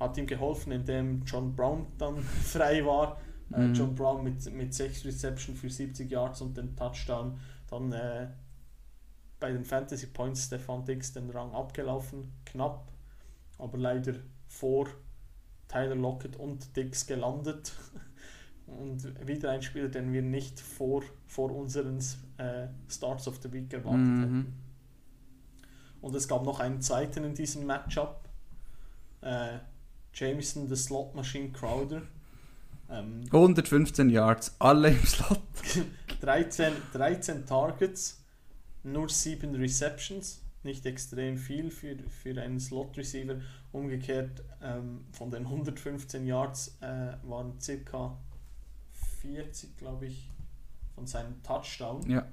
[0.00, 3.20] hat ihm geholfen, indem John Brown dann frei war.
[3.52, 3.74] Äh, Mhm.
[3.74, 7.38] John Brown mit, mit 6 Reception für 70 Yards und den Touchdown.
[7.68, 8.28] Dann äh,
[9.38, 12.90] bei den Fantasy Points Stefan Dix den Rang abgelaufen, knapp,
[13.58, 14.14] aber leider
[14.48, 14.88] vor
[15.68, 17.72] Tyler Lockett und Dix gelandet.
[18.66, 21.98] Und wieder ein Spieler, den wir nicht vor, vor unseren
[22.38, 24.20] äh, Starts of the Week erwartet Mhm.
[24.22, 24.52] hätten.
[26.00, 28.28] Und es gab noch einen zweiten in diesem Matchup.
[29.22, 29.58] Äh,
[30.14, 32.02] Jameson, the Slot Machine Crowder.
[32.90, 35.40] Ähm, 115 Yards, alle im Slot.
[36.20, 38.22] 13, 13 Targets,
[38.82, 40.42] nur 7 Receptions.
[40.62, 43.36] Nicht extrem viel für, für einen Slot-Receiver.
[43.76, 48.16] Umgekehrt ähm, von den 115 Yards äh, waren circa
[49.20, 50.30] 40, glaube ich,
[50.94, 52.08] von seinem Touchdown.
[52.08, 52.26] Ja,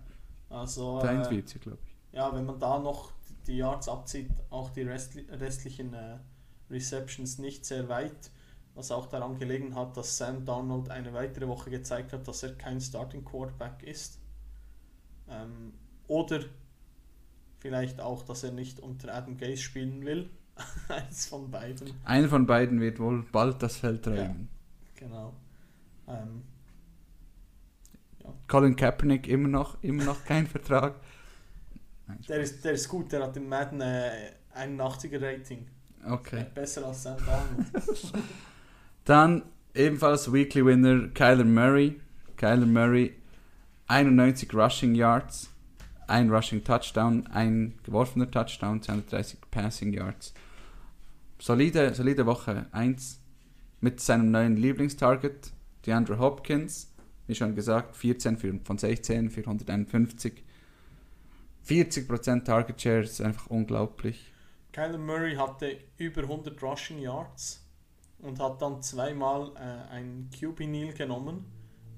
[0.50, 2.16] Also äh, 43, glaube ich.
[2.16, 3.12] ja, wenn man da noch
[3.46, 6.18] die Yards abzieht, auch die restli restlichen äh,
[6.70, 8.32] Receptions nicht sehr weit,
[8.74, 12.56] was auch daran gelegen hat, dass Sam Darnold eine weitere Woche gezeigt hat, dass er
[12.56, 14.20] kein Starting Quarterback ist.
[15.30, 15.74] Ähm,
[16.08, 16.40] oder
[17.60, 20.30] vielleicht auch, dass er nicht unter Adam Gase spielen will.
[20.88, 21.92] Eins von beiden.
[22.04, 24.50] Einer von beiden wird wohl bald das Feld räumen.
[24.96, 25.34] Genau.
[26.08, 26.44] Ähm,
[28.48, 30.96] Colin Kaepernick immer noch, immer noch kein Vertrag.
[32.08, 35.68] Nein, der, ist, der ist gut, der hat im Madden äh, 81er Rating.
[36.06, 36.46] Okay.
[36.54, 38.14] Besser als Sam Darnold.
[39.06, 42.00] Dann ebenfalls Weekly Winner Kyler Murray.
[42.36, 43.14] Kyler Murray
[43.88, 45.50] 91 Rushing Yards,
[46.14, 50.36] ein Rushing Touchdown, ein geworfener Touchdown, 230 Passing Yards.
[51.40, 53.20] Solide, solide Woche 1
[53.82, 55.52] mit seinem neuen Lieblingstarget,
[55.88, 56.94] DeAndre Hopkins.
[57.26, 60.44] Wie schon gesagt, 14 für, von 16 für 151.
[61.68, 64.32] 40% Target Share ist einfach unglaublich.
[64.72, 67.66] Kyler Murray hatte über 100 Rushing Yards
[68.20, 71.46] und hat dann zweimal äh, ein QB Kneel genommen,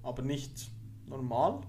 [0.03, 0.71] aber nicht
[1.05, 1.63] normal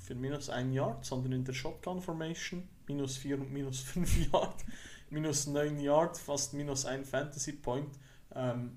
[0.00, 4.64] für minus 1 Yard, sondern in der Shotgun Formation minus 4 und minus 5 Yard,
[5.10, 7.98] minus 9 Yard, fast minus 1 Fantasy Point.
[8.34, 8.76] Ähm,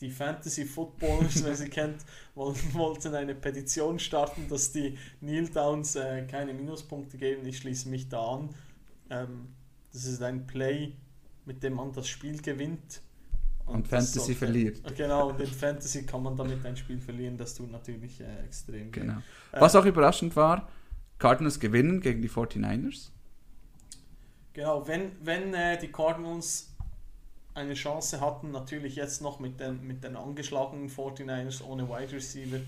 [0.00, 2.04] die Fantasy Footballers, wer sie kennt,
[2.34, 7.46] wollten eine Petition starten, dass die Kneel Downs äh, keine Minuspunkte geben.
[7.46, 8.54] Ich schließe mich da an.
[9.10, 9.54] Ähm,
[9.92, 10.96] das ist ein Play,
[11.44, 13.00] mit dem man das Spiel gewinnt.
[13.66, 14.96] Und, und Fantasy sollte, verliert.
[14.96, 18.92] Genau, und in Fantasy kann man damit ein Spiel verlieren, das tut natürlich äh, extrem
[18.92, 19.18] Genau.
[19.52, 20.68] Äh, Was auch überraschend war,
[21.18, 23.10] Cardinals gewinnen gegen die 49ers.
[24.52, 26.74] Genau, wenn, wenn äh, die Cardinals
[27.54, 32.60] eine Chance hatten, natürlich jetzt noch mit den, mit den angeschlagenen 49ers ohne Wide Receiver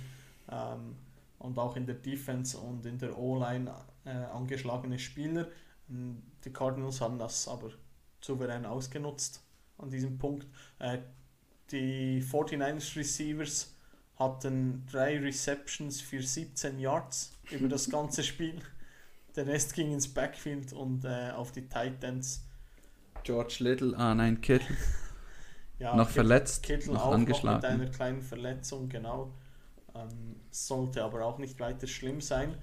[0.51, 0.97] ähm,
[1.39, 3.71] und auch in der Defense und in der O-Line
[4.05, 5.49] äh, angeschlagene Spieler.
[5.91, 7.71] Ähm, die Cardinals haben das aber
[8.21, 9.46] souverän ausgenutzt
[9.79, 10.47] an diesem Punkt.
[10.79, 10.99] Äh,
[11.71, 13.75] die 49ers Receivers
[14.19, 18.61] hatten drei Receptions für 17 Yards über das ganze Spiel.
[19.35, 22.43] Der Rest ging ins Backfield und äh, auf die Titans
[23.25, 24.77] George Little, ah nein, Kittel.
[25.79, 27.61] ja, noch Kittel, verletzt, Kittel noch auch angeschlagen.
[27.61, 29.35] Noch mit einer kleinen Verletzung, genau.
[29.95, 32.57] Ähm, sollte aber auch nicht weiter schlimm sein.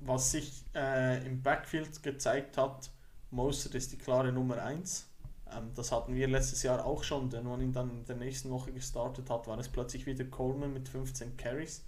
[0.00, 2.90] Was sich äh, im Backfield gezeigt hat,
[3.30, 5.09] Mostert ist die klare Nummer 1.
[5.56, 8.16] Ähm, das hatten wir letztes Jahr auch schon, denn wenn man ihn dann in der
[8.16, 11.84] nächsten Woche gestartet hat, war es plötzlich wieder Coleman mit 15 Carries.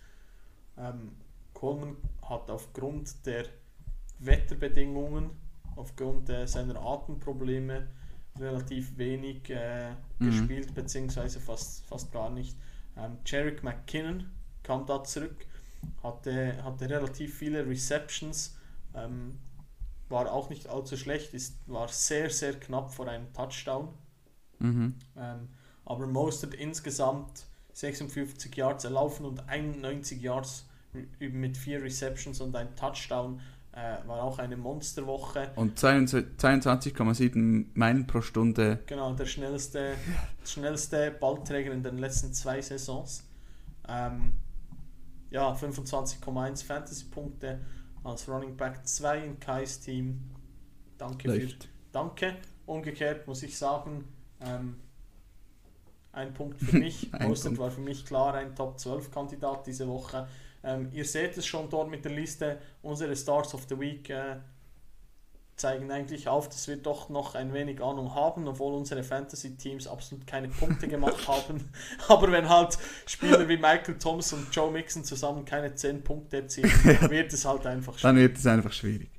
[0.76, 1.12] Ähm,
[1.54, 3.46] Coleman hat aufgrund der
[4.18, 5.30] Wetterbedingungen,
[5.76, 7.88] aufgrund äh, seiner Atemprobleme,
[8.38, 10.26] relativ wenig äh, mhm.
[10.26, 12.56] gespielt, beziehungsweise fast, fast gar nicht.
[12.96, 14.30] Ähm, Jarek McKinnon
[14.62, 15.46] kam da zurück,
[16.02, 18.56] hatte, hatte relativ viele Receptions,
[18.94, 19.38] ähm,
[20.12, 23.88] war auch nicht allzu schlecht, ist, war sehr, sehr knapp vor einem Touchdown.
[24.60, 24.94] Mhm.
[25.16, 25.48] Ähm,
[25.84, 30.68] aber Mostert insgesamt 56 Yards erlaufen und 91 Yards
[31.18, 33.40] mit vier Receptions und ein Touchdown.
[33.74, 35.50] Äh, war auch eine Monsterwoche.
[35.56, 38.80] Und 22,7 Meilen pro Stunde.
[38.84, 39.94] Genau, der schnellste,
[40.44, 43.24] schnellste Ballträger in den letzten zwei Saisons.
[43.88, 44.34] Ähm,
[45.30, 47.60] ja, 25,1 Fantasy-Punkte
[48.04, 50.20] als Running Back 2 in Kais Team.
[50.98, 51.64] Danke Läuft.
[51.64, 52.36] für Danke.
[52.66, 54.04] Umgekehrt muss ich sagen,
[54.40, 54.76] ähm,
[56.12, 57.10] ein Punkt für mich.
[57.20, 60.28] Mostert war für mich klar ein Top 12 Kandidat diese Woche.
[60.64, 62.58] Ähm, ihr seht es schon dort mit der Liste.
[62.82, 64.36] Unsere Stars of the Week äh,
[65.62, 70.26] zeigen eigentlich auf, dass wir doch noch ein wenig Ahnung haben, obwohl unsere Fantasy-Teams absolut
[70.26, 71.70] keine Punkte gemacht haben.
[72.08, 76.68] Aber wenn halt Spieler wie Michael Thomas und Joe Mixon zusammen keine 10 Punkte erzielen,
[77.08, 78.02] wird es halt einfach schwierig.
[78.02, 79.10] Dann wird es einfach schwierig.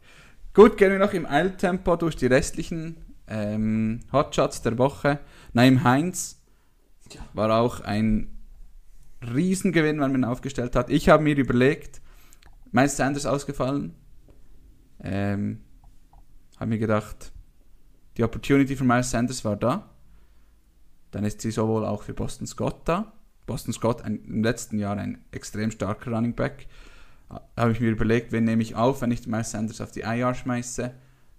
[0.54, 5.20] Gut, gehen wir noch im Eiltempo durch die restlichen ähm, Hotshots der Woche.
[5.54, 6.42] Naim Heinz
[7.34, 8.38] war auch ein
[9.34, 10.90] Riesengewinn, wenn man ihn aufgestellt hat.
[10.90, 12.02] Ich habe mir überlegt,
[12.74, 13.96] Miles Sanders ausgefallen.
[15.02, 15.62] Ähm,
[16.64, 17.34] habe mir gedacht,
[18.16, 19.90] die Opportunity für Miles Sanders war da.
[21.12, 23.12] Dann ist sie sowohl auch für Boston Scott da.
[23.46, 26.68] Boston Scott ein, im letzten Jahr ein extrem starker Running Back.
[27.58, 30.34] Habe ich mir überlegt, wen nehme ich auf, wenn ich Miles Sanders auf die IR
[30.34, 30.94] schmeiße?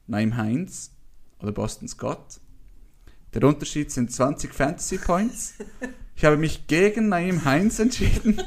[0.07, 0.93] Naim Heinz
[1.39, 2.41] oder Boston Scott.
[3.33, 5.55] Der Unterschied sind 20 Fantasy Points.
[6.16, 8.43] Ich habe mich gegen Naim Heinz entschieden.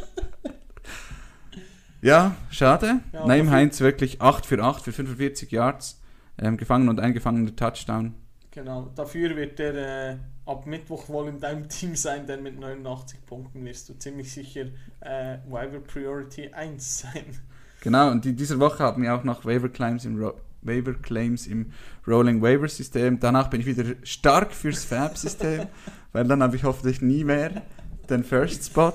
[2.03, 2.99] ja, schade.
[3.13, 5.99] Ja, Naim Heinz wirklich 8 für 8 für 45 Yards
[6.39, 8.13] ähm, gefangen und eingefangener Touchdown.
[8.51, 9.75] Genau, dafür wird er
[10.13, 14.31] äh, ab Mittwoch wohl in deinem Team sein, denn mit 89 Punkten wirst du ziemlich
[14.31, 14.65] sicher
[15.01, 17.25] äh, Waiver Priority 1 sein.
[17.81, 20.33] Genau, und in dieser Woche haben wir auch noch Waiver Claims im Ro
[20.63, 21.71] Waiver Claims im
[22.07, 23.19] Rolling Waiver System.
[23.19, 25.67] Danach bin ich wieder stark fürs Fab System,
[26.11, 27.61] weil dann habe ich hoffentlich nie mehr
[28.09, 28.93] den First Spot.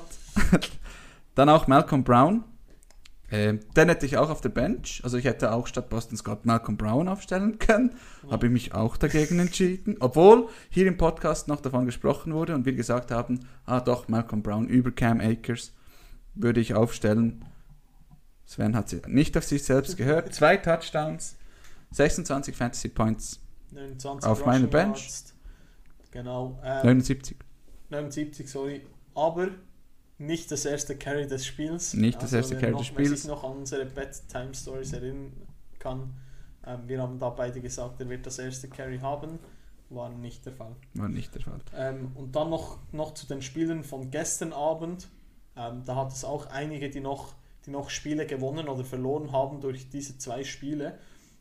[1.35, 2.45] dann auch Malcolm Brown.
[3.33, 5.01] Äh, den hätte ich auch auf der Bench.
[5.05, 7.93] Also ich hätte auch statt Boston Scott Malcolm Brown aufstellen können.
[8.25, 8.33] Ja.
[8.33, 9.97] Habe ich mich auch dagegen entschieden.
[10.01, 14.43] Obwohl hier im Podcast noch davon gesprochen wurde und wir gesagt haben, ah doch, Malcolm
[14.43, 15.73] Brown über Cam Akers
[16.35, 17.43] würde ich aufstellen.
[18.45, 20.35] Sven hat nicht auf sich selbst gehört.
[20.35, 21.37] Zwei Touchdowns.
[21.93, 25.25] 26 Fantasy Points 29 auf meiner Bench.
[26.11, 26.61] Genau.
[26.63, 27.39] Ähm, 79.
[27.89, 28.83] 79, sorry.
[29.15, 29.49] Aber
[30.23, 31.95] nicht das erste Carry des Spiels.
[31.95, 33.11] Nicht das also, erste Carry noch, des Spiels.
[33.11, 35.33] Wenn ich noch an unsere Bedtime Stories erinnern
[35.79, 36.15] kann,
[36.67, 39.39] ähm, wir haben da beide gesagt, er wird das erste Carry haben.
[39.91, 40.75] War nicht der Fall.
[40.95, 41.61] War nicht der Fall.
[41.77, 45.09] Ähm, und dann noch, noch zu den Spielen von gestern Abend.
[45.57, 47.35] Ähm, da hat es auch einige, die noch,
[47.67, 50.99] die noch Spiele gewonnen oder verloren haben durch diese zwei Spiele.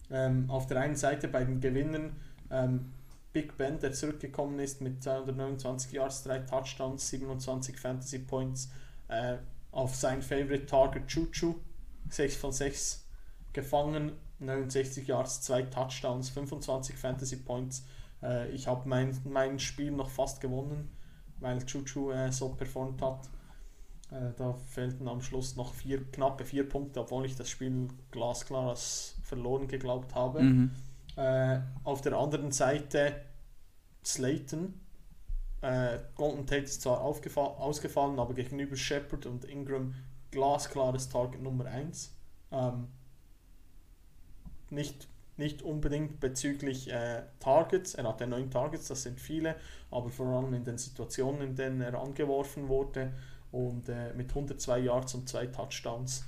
[0.10, 2.18] Ähm, auf der einen Seite bei den Gewinnern
[2.50, 2.92] ähm,
[3.34, 8.70] Big Ben, der zurückgekommen ist mit 229 Yards, 3 Touchdowns, 27 Fantasy Points
[9.08, 9.38] äh,
[9.72, 11.56] auf sein Favorite Target Chuchu,
[12.10, 13.08] 6 von 6
[13.54, 17.86] gefangen, 69 Yards, 2 Touchdowns, 25 Fantasy Points.
[18.22, 20.90] Äh, ich habe mein, mein Spiel noch fast gewonnen,
[21.40, 23.30] weil Chuchu äh, so performt hat.
[24.12, 28.70] Äh, da fehlten am Schluss noch vier, knappe 4 Punkte, obwohl ich das Spiel glasklar
[28.70, 30.44] als verloren geglaubt habe.
[30.44, 30.72] Mhm.
[31.16, 33.22] Äh, auf der anderen Seite
[34.04, 34.80] Slayton.
[35.62, 39.94] Äh, Golden Tate ist zwar ausgefallen, aber gegenüber Shepard und Ingram
[40.32, 42.16] glasklares Target Nummer 1.
[42.52, 42.88] Ähm,
[44.70, 45.08] nicht,
[45.38, 49.56] nicht unbedingt bezüglich äh, Targets, er hatte neun Targets, das sind viele,
[49.92, 53.12] aber vor allem in den Situationen, in denen er angeworfen wurde
[53.52, 56.26] und äh, mit 102 Yards und zwei Touchdowns.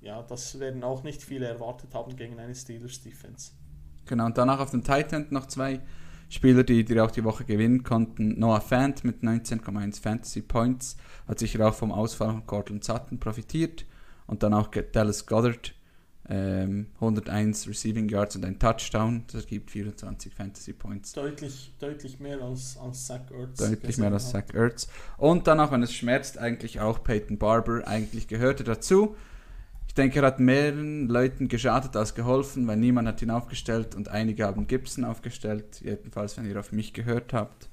[0.00, 3.52] Ja, das werden auch nicht viele erwartet haben gegen eine Steelers Defense.
[4.06, 5.80] Genau, und danach auf dem Titan noch zwei
[6.30, 8.38] Spieler, die, die auch die Woche gewinnen konnten.
[8.38, 10.96] Noah Fant mit 19,1 Fantasy Points
[11.28, 13.84] hat sicher auch vom Ausfall von Cortland Sutton profitiert.
[14.26, 15.74] Und dann auch Dallas Goddard,
[16.28, 19.24] ähm, 101 Receiving Yards und ein Touchdown.
[19.26, 21.12] Das ergibt 24 Fantasy Points.
[21.12, 23.58] Deutlich, deutlich mehr als, als Zach Ertz.
[23.58, 24.86] Deutlich mehr als Zach Ertz.
[25.18, 27.86] Und dann auch, wenn es schmerzt, eigentlich auch Peyton Barber.
[27.88, 29.16] Eigentlich gehörte dazu.
[29.90, 34.08] Ich denke, er hat mehreren Leuten geschadet als geholfen, weil niemand hat ihn aufgestellt und
[34.08, 37.68] einige haben Gibson aufgestellt, jedenfalls wenn ihr auf mich gehört habt.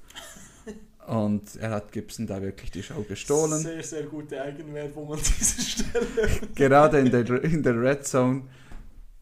[1.06, 3.60] Und er hat Gibson da wirklich die Show gestohlen.
[3.60, 6.06] Sehr, sehr gute Eigenwerbung an dieser Stelle.
[6.56, 8.42] Gerade in der, in der Red Zone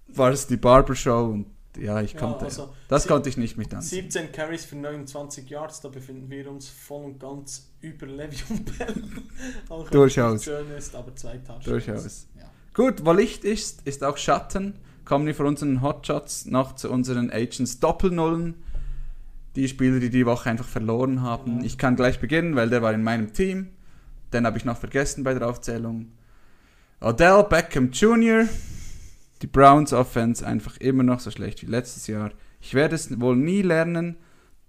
[0.09, 3.74] war es die Barber-Show und ja, ich konnte, ja, also das konnte ich nicht mit
[3.74, 4.05] ansehen.
[4.05, 9.84] 17 Carries für 29 Yards, da befinden wir uns voll und ganz über Le'Veon Bell.
[9.90, 10.47] Durchaus.
[10.47, 11.64] Ist, aber zwei Touchdowns.
[11.66, 12.26] Durchaus.
[12.34, 12.47] Ja.
[12.77, 14.74] Gut, wo Licht ist, ist auch Schatten.
[15.07, 18.53] Kommen wir von unseren Hotshots noch zu unseren Agents Doppelnullen.
[19.55, 21.64] Die Spieler, die die Woche einfach verloren haben.
[21.64, 23.68] Ich kann gleich beginnen, weil der war in meinem Team.
[24.31, 26.12] Den habe ich noch vergessen bei der Aufzählung.
[27.01, 28.45] Odell Beckham Jr.
[29.41, 32.31] Die Browns Offense einfach immer noch so schlecht wie letztes Jahr.
[32.61, 34.16] Ich werde es wohl nie lernen.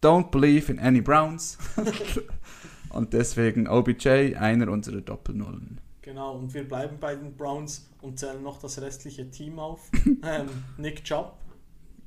[0.02, 1.58] Don't believe in any Browns.
[2.90, 5.82] Und deswegen OBJ, einer unserer Doppelnullen.
[6.08, 9.92] Genau, und wir bleiben bei den Browns und zählen noch das restliche Team auf.
[10.24, 10.48] ähm,
[10.78, 11.34] Nick Chubb,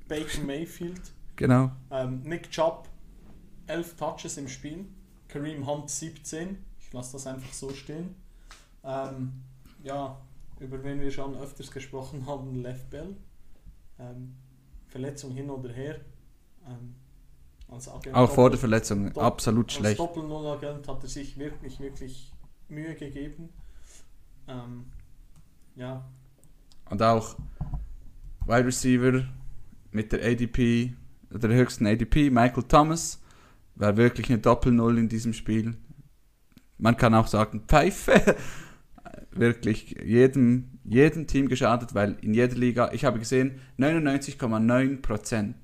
[0.08, 1.02] Baker Mayfield.
[1.36, 1.70] Genau.
[1.90, 2.88] Ähm, Nick Chubb,
[3.66, 4.86] 11 Touches im Spiel.
[5.28, 6.64] Kareem Hunt 17.
[6.78, 8.14] Ich lasse das einfach so stehen.
[8.84, 9.42] Ähm,
[9.82, 10.18] ja,
[10.60, 13.14] über wen wir schon öfters gesprochen haben, Left Bell.
[13.98, 14.34] Ähm,
[14.88, 16.00] Verletzung hin oder her.
[16.66, 16.94] Ähm,
[18.14, 20.00] auch vor der Verletzung, absolut schlecht.
[20.00, 22.32] Als Doppel-Null-Agent hat er sich wirklich, wirklich
[22.70, 23.50] Mühe gegeben.
[24.50, 24.84] Ähm,
[25.76, 26.04] ja.
[26.88, 27.36] Und auch
[28.46, 29.24] Wide Receiver
[29.92, 30.94] mit der ADP,
[31.30, 33.22] der höchsten ADP, Michael Thomas,
[33.76, 35.76] war wirklich eine Doppel-Null in diesem Spiel.
[36.78, 38.36] Man kann auch sagen, Pfeife.
[39.32, 45.54] wirklich jedem, jedem Team geschadet, weil in jeder Liga, ich habe gesehen, 99,9%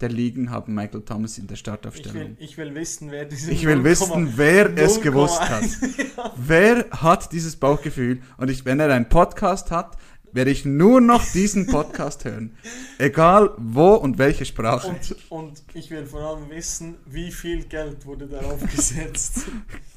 [0.00, 2.36] der Ligen haben Michael Thomas in der Startaufstellung.
[2.38, 5.40] Ich will, ich will wissen, wer diese Ich will 0, wissen, wer 0, es gewusst
[5.40, 5.62] hat.
[6.16, 6.32] ja.
[6.36, 8.20] Wer hat dieses Bauchgefühl?
[8.36, 9.96] Und ich, wenn er einen Podcast hat,
[10.32, 12.54] werde ich nur noch diesen Podcast hören.
[12.98, 14.88] Egal wo und welche Sprache.
[14.88, 19.46] Und, und ich will vor allem wissen, wie viel Geld wurde darauf gesetzt.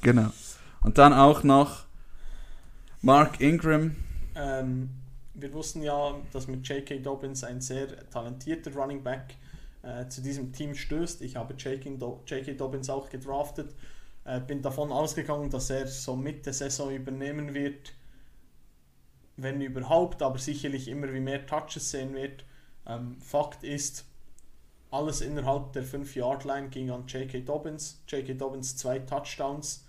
[0.00, 0.30] genau.
[0.82, 1.84] Und dann auch noch
[3.02, 3.96] Mark Ingram.
[4.34, 4.88] Ähm,
[5.34, 7.00] wir wussten ja, dass mit J.K.
[7.00, 9.34] Dobbins ein sehr talentierter Running Back
[9.82, 11.22] äh, zu diesem Team stößt.
[11.22, 12.54] Ich habe J.K.
[12.54, 13.74] Dobbins auch gedraftet.
[14.24, 17.94] Äh, bin davon ausgegangen, dass er so Mitte Saison übernehmen wird,
[19.36, 22.44] wenn überhaupt, aber sicherlich immer wie mehr Touches sehen wird.
[22.86, 24.04] Ähm, Fakt ist,
[24.90, 27.40] alles innerhalb der 5-Yard-Line ging an J.K.
[27.40, 28.02] Dobbins.
[28.08, 28.34] J.K.
[28.34, 29.86] Dobbins zwei Touchdowns.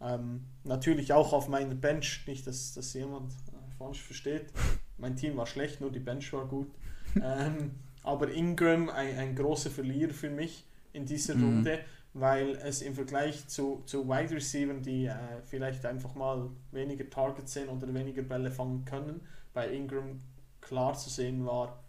[0.00, 4.52] Ähm, natürlich auch auf meiner Bench, nicht, dass das jemand äh, falsch versteht.
[4.98, 6.70] Mein Team war schlecht, nur die Bench war gut.
[7.22, 7.72] ähm,
[8.10, 11.44] aber Ingram ein, ein großer Verlierer für mich in dieser mhm.
[11.44, 11.80] Runde,
[12.12, 17.52] weil es im Vergleich zu, zu Wide Receivers, die äh, vielleicht einfach mal weniger Targets
[17.52, 19.20] sehen oder weniger Bälle fangen können,
[19.54, 20.18] bei Ingram
[20.60, 21.82] klar zu sehen war,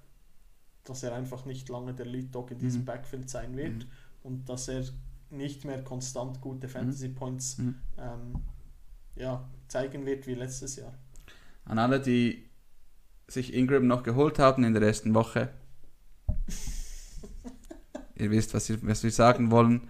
[0.84, 2.86] dass er einfach nicht lange der Lead Dog in diesem mhm.
[2.86, 3.88] Backfield sein wird mhm.
[4.24, 4.84] und dass er
[5.32, 6.72] nicht mehr konstant gute mhm.
[6.72, 7.76] Fantasy Points mhm.
[7.98, 8.36] ähm,
[9.16, 10.94] ja, zeigen wird wie letztes Jahr.
[11.66, 12.48] An alle, die
[13.28, 15.50] sich Ingram noch geholt haben in der ersten Woche,
[18.22, 19.82] Ihr wisst, was, ihr, was wir sagen wollen.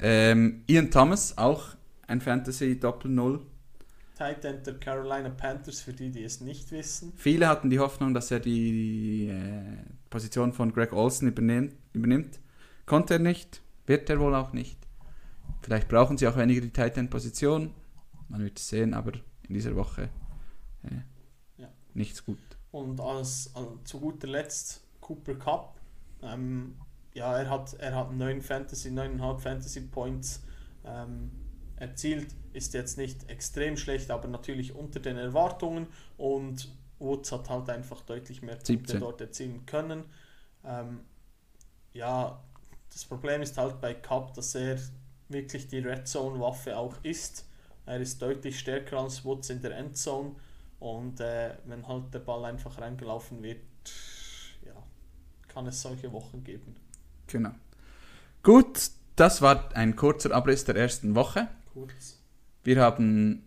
[0.00, 1.68] Ähm, Ian Thomas, auch
[2.08, 3.40] ein Fantasy Doppel-Null.
[4.16, 7.12] Tight End der Carolina Panthers, für die, die es nicht wissen.
[7.16, 9.62] Viele hatten die Hoffnung, dass er die äh,
[10.10, 12.40] Position von Greg Olsen übernehmen, übernimmt.
[12.84, 14.76] Konnte er nicht, wird er wohl auch nicht.
[15.62, 17.72] Vielleicht brauchen sie auch weniger die Tight End Position.
[18.28, 19.12] Man wird es sehen, aber
[19.48, 20.08] in dieser Woche
[20.82, 21.68] äh, Ja.
[21.94, 22.38] nichts gut.
[22.72, 25.80] Und als, als zu guter Letzt Cooper Cup.
[26.22, 26.74] Ähm,
[27.18, 30.42] ja, er hat, er hat 9 Fantasy, 9,5 Fantasy Points
[30.84, 31.30] ähm,
[31.76, 32.28] erzielt.
[32.52, 35.88] Ist jetzt nicht extrem schlecht, aber natürlich unter den Erwartungen.
[36.16, 39.00] Und Woods hat halt einfach deutlich mehr Punkte 17.
[39.00, 40.04] dort erzielen können.
[40.64, 41.00] Ähm,
[41.92, 42.40] ja,
[42.92, 44.78] das Problem ist halt bei Cup, dass er
[45.28, 47.46] wirklich die Red Zone Waffe auch ist.
[47.84, 50.36] Er ist deutlich stärker als Woods in der Endzone.
[50.78, 53.58] Und äh, wenn halt der Ball einfach reingelaufen wird,
[54.64, 54.74] ja,
[55.48, 56.76] kann es solche Wochen geben.
[57.28, 57.52] Genau.
[58.42, 61.48] Gut, das war ein kurzer Abriss der ersten Woche.
[61.72, 62.18] Kurz.
[62.64, 63.44] Wir haben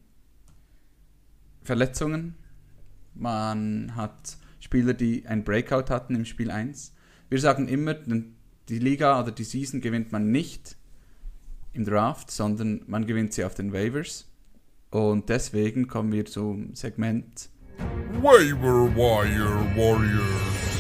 [1.64, 2.36] Verletzungen.
[3.14, 6.94] Man hat Spieler, die ein Breakout hatten im Spiel 1.
[7.30, 10.78] Wir sagen immer, die Liga oder die Season gewinnt man nicht
[11.74, 14.28] im Draft, sondern man gewinnt sie auf den Waivers.
[14.90, 17.50] Und deswegen kommen wir zum Segment
[18.22, 20.71] Waiver Wire Warriors.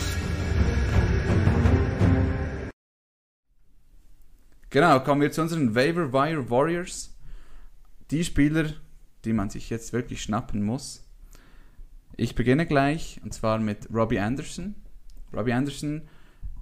[4.72, 7.14] Genau, kommen wir zu unseren Waiver Wire Warriors.
[8.10, 8.72] Die Spieler,
[9.26, 11.04] die man sich jetzt wirklich schnappen muss.
[12.16, 14.76] Ich beginne gleich und zwar mit Robbie Anderson.
[15.34, 16.04] Robbie Anderson,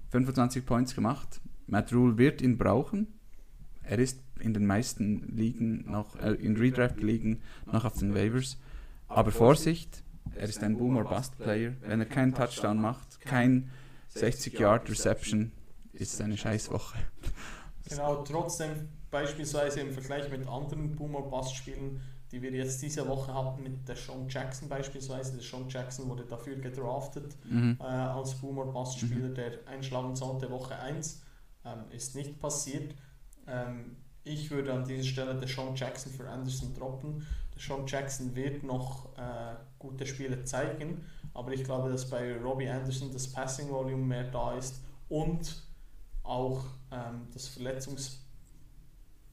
[0.10, 1.39] 25 Points gemacht.
[1.68, 3.14] Matt Rule wird ihn brauchen.
[3.84, 8.57] Er ist in den meisten Ligen noch, äh, in Redraft-Ligen noch auf den Waivers.
[9.07, 10.01] Aber Vorsicht,
[10.34, 11.74] er ist ein Boom or Bust Player.
[11.82, 13.70] Wenn er keinen Touchdown macht, kein
[14.07, 15.51] 60 Yard Reception,
[15.93, 16.97] ist es eine Scheißwoche.
[17.89, 23.33] Genau, trotzdem beispielsweise im Vergleich mit anderen Boomer Bass Spielen, die wir jetzt diese Woche
[23.33, 25.33] hatten, mit der Sean Jackson beispielsweise.
[25.33, 27.77] Der Sean Jackson wurde dafür gedraftet Mhm.
[27.79, 31.21] äh, als Boomer Bass Spieler, der einschlagen sollte Woche 1.
[31.65, 32.93] Ähm, ist nicht passiert.
[33.47, 37.25] Ähm, ich würde an dieser Stelle der Sean Jackson für Anderson droppen.
[37.55, 42.69] Der Sean Jackson wird noch äh, gute Spiele zeigen, aber ich glaube, dass bei Robbie
[42.69, 45.63] Anderson das Passing Volume mehr da ist und
[46.30, 48.19] auch ähm, das Verletzungs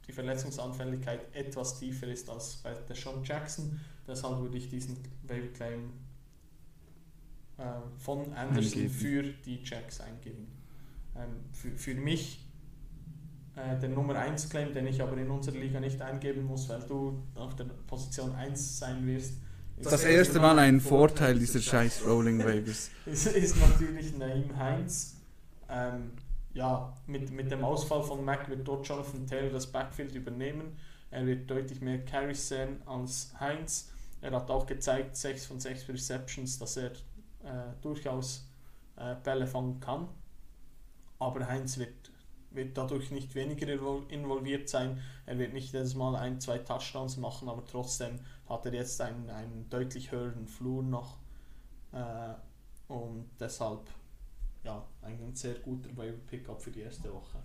[0.08, 3.80] die Verletzungsanfälligkeit etwas tiefer ist als bei der Sean Jackson.
[4.06, 5.90] Deshalb würde ich diesen Waiver Claim
[7.58, 7.62] äh,
[7.98, 8.90] von Anderson Eingeben.
[8.90, 10.46] für die Jacks eingeben.
[11.16, 12.44] Ähm, für, für mich
[13.56, 16.82] äh, der Nummer 1 Claim, den ich aber in unserer Liga nicht eingeben muss, weil
[16.82, 19.32] du auf der Position 1 sein wirst.
[19.76, 22.90] ist- Das erste Mal ein Vorteil dieser scheiß Rolling Waivers.
[23.06, 25.16] ist, ist natürlich Naim Heinz.
[25.68, 26.12] Ähm,
[26.56, 30.76] ja, mit, mit dem Ausfall von Mac wird dort Jonathan Taylor das Backfield übernehmen.
[31.10, 33.90] Er wird deutlich mehr Carries sehen als Heinz.
[34.22, 36.90] Er hat auch gezeigt, 6 von 6 Receptions, dass er
[37.44, 38.48] äh, durchaus
[38.96, 40.08] äh, Bälle fangen kann.
[41.18, 42.10] Aber Heinz wird,
[42.50, 45.00] wird dadurch nicht weniger invol- involviert sein.
[45.26, 49.28] Er wird nicht jedes Mal ein, zwei Touchdowns machen, aber trotzdem hat er jetzt einen,
[49.30, 51.18] einen deutlich höheren Flur noch.
[51.92, 52.34] Äh,
[52.88, 53.80] und deshalb
[54.66, 57.38] ja, ein sehr guter Waiver Pickup für die erste Woche.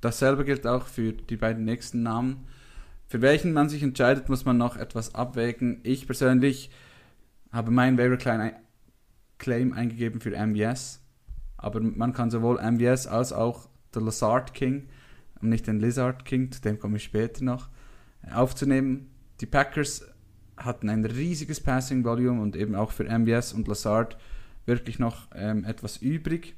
[0.00, 2.46] Dasselbe gilt auch für die beiden nächsten Namen.
[3.06, 5.80] Für welchen man sich entscheidet, muss man noch etwas abwägen.
[5.84, 6.70] Ich persönlich
[7.52, 8.16] habe meinen Waiver
[9.38, 11.00] Claim- eingegeben für MVS.
[11.56, 14.88] Aber man kann sowohl MVS als auch The Lizard King,
[15.40, 17.68] und nicht den Lizard King, zu dem komme ich später noch,
[18.32, 19.10] aufzunehmen.
[19.40, 20.04] Die Packers
[20.56, 24.16] hatten ein riesiges Passing Volume und eben auch für MVS und Lazard
[24.66, 26.56] wirklich noch ähm, etwas übrig.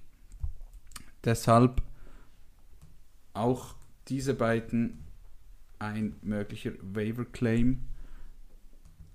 [1.24, 1.82] Deshalb
[3.34, 3.74] auch
[4.08, 5.04] diese beiden
[5.78, 7.84] ein möglicher Waiver Claim.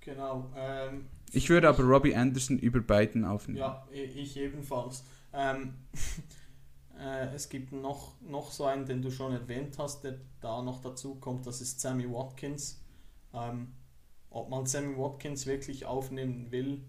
[0.00, 0.50] Genau.
[0.56, 3.58] Ähm, Ich würde aber Robbie Anderson über beiden aufnehmen.
[3.58, 5.04] Ja, ich ebenfalls.
[5.32, 5.74] Ähm,
[6.98, 10.80] äh, es gibt noch, noch so einen, den du schon erwähnt hast, der da noch
[10.80, 12.80] dazu kommt, das ist Sammy Watkins.
[13.32, 13.72] Ähm,
[14.30, 16.82] ob man Sammy Watkins wirklich aufnehmen will,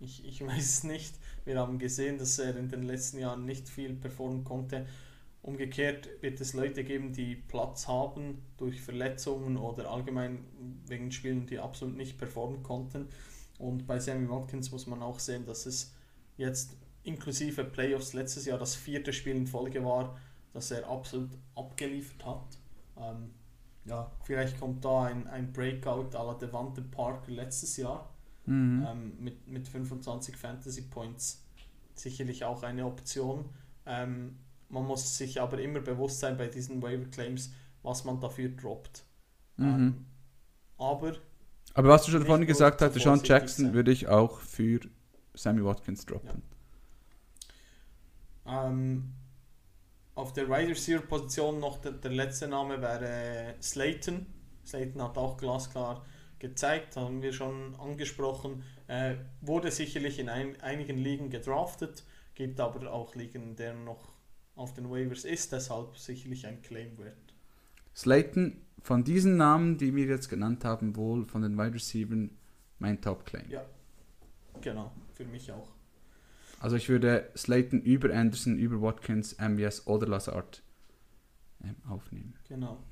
[0.00, 1.14] ich, ich weiß es nicht.
[1.44, 4.86] Wir haben gesehen, dass er in den letzten Jahren nicht viel performen konnte.
[5.42, 10.46] Umgekehrt wird es Leute geben, die Platz haben durch Verletzungen oder allgemein
[10.86, 13.08] wegen Spielen, die absolut nicht performen konnten.
[13.58, 15.92] Und bei Sammy Watkins muss man auch sehen, dass es
[16.38, 20.18] jetzt inklusive Playoffs letztes Jahr das vierte Spiel in Folge war,
[20.54, 22.58] dass er absolut abgeliefert hat.
[22.96, 23.34] Ähm,
[23.84, 28.13] ja, vielleicht kommt da ein, ein Breakout à la Devante Parker letztes Jahr
[28.46, 28.86] Mhm.
[28.88, 31.42] ähm, mit, mit 25 Fantasy Points.
[31.94, 33.48] Sicherlich auch eine Option.
[33.86, 34.38] Ähm,
[34.68, 39.04] man muss sich aber immer bewusst sein bei diesen Waiver Claims, was man dafür droppt.
[39.56, 39.64] Mhm.
[39.66, 40.06] Ähm,
[40.78, 41.14] aber
[41.74, 43.74] Aber was du schon vorhin gesagt hast, Sean Jackson sein.
[43.74, 44.80] würde ich auch für
[45.34, 46.42] Sammy Watkins droppen.
[48.46, 49.14] Ähm,
[50.14, 54.26] auf der Wide Receiver Position noch der, der letzte Name wäre Slayton.
[54.64, 56.04] Slayton hat auch glasklar
[56.44, 58.62] gezeigt, haben wir schon angesprochen.
[58.86, 64.12] Äh, wurde sicherlich in ein, einigen Ligen gedraftet, gibt aber auch Ligen, denen noch
[64.54, 67.34] auf den Waivers ist, deshalb sicherlich ein Claim wert.
[67.96, 72.28] Slayton, von diesen Namen, die wir jetzt genannt haben, wohl von den Wide Receivers
[72.78, 73.50] mein Top-Claim.
[73.50, 73.64] Ja,
[74.60, 75.72] genau, für mich auch.
[76.60, 80.62] Also ich würde Slayton über Anderson, über Watkins, MBS oder Lazard
[81.64, 82.34] ähm, aufnehmen.
[82.48, 82.82] Genau.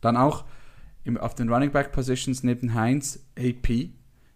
[0.00, 0.44] Dann auch
[1.04, 3.90] im, auf den Running Back Positions neben Heinz, AP,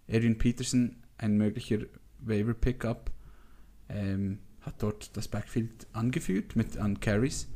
[0.09, 1.79] Adrian Peterson, ein möglicher
[2.21, 3.11] Waiver Pickup,
[3.89, 7.49] ähm, hat dort das Backfield angeführt mit an Carries.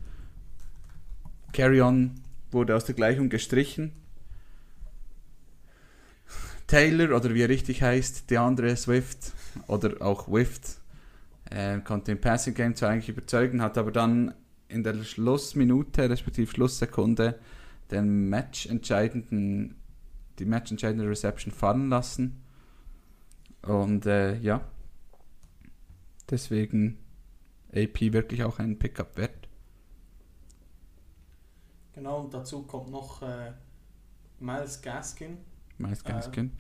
[1.53, 2.21] Carry On
[2.53, 3.93] wurde aus der Gleichung gestrichen.
[6.69, 9.33] Taylor oder wie er richtig heißt, DeAndre Swift
[9.67, 10.79] oder auch Wift,
[11.51, 14.35] äh, konnte im Passing Game zwar eigentlich überzeugen, hat aber dann
[14.69, 17.41] in der Schlussminute, respektive Schlusssekunde,
[17.91, 19.76] den matchentscheidenden,
[20.38, 22.43] die matchentscheidende Reception fallen lassen.
[23.62, 24.62] Und äh, ja,
[26.30, 26.99] deswegen
[27.72, 29.49] AP wirklich auch ein Pickup wert.
[31.93, 33.53] Genau, und dazu kommt noch äh,
[34.38, 35.38] Miles Gaskin.
[35.78, 36.53] Miles Äh, Gaskin.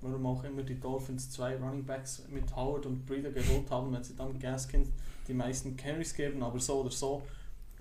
[0.00, 4.04] Warum auch immer die Dolphins zwei Running Backs mit Howard und Breeder geholt haben, wenn
[4.04, 4.92] sie dann Gaskin
[5.26, 7.22] die meisten Carries geben, aber so oder so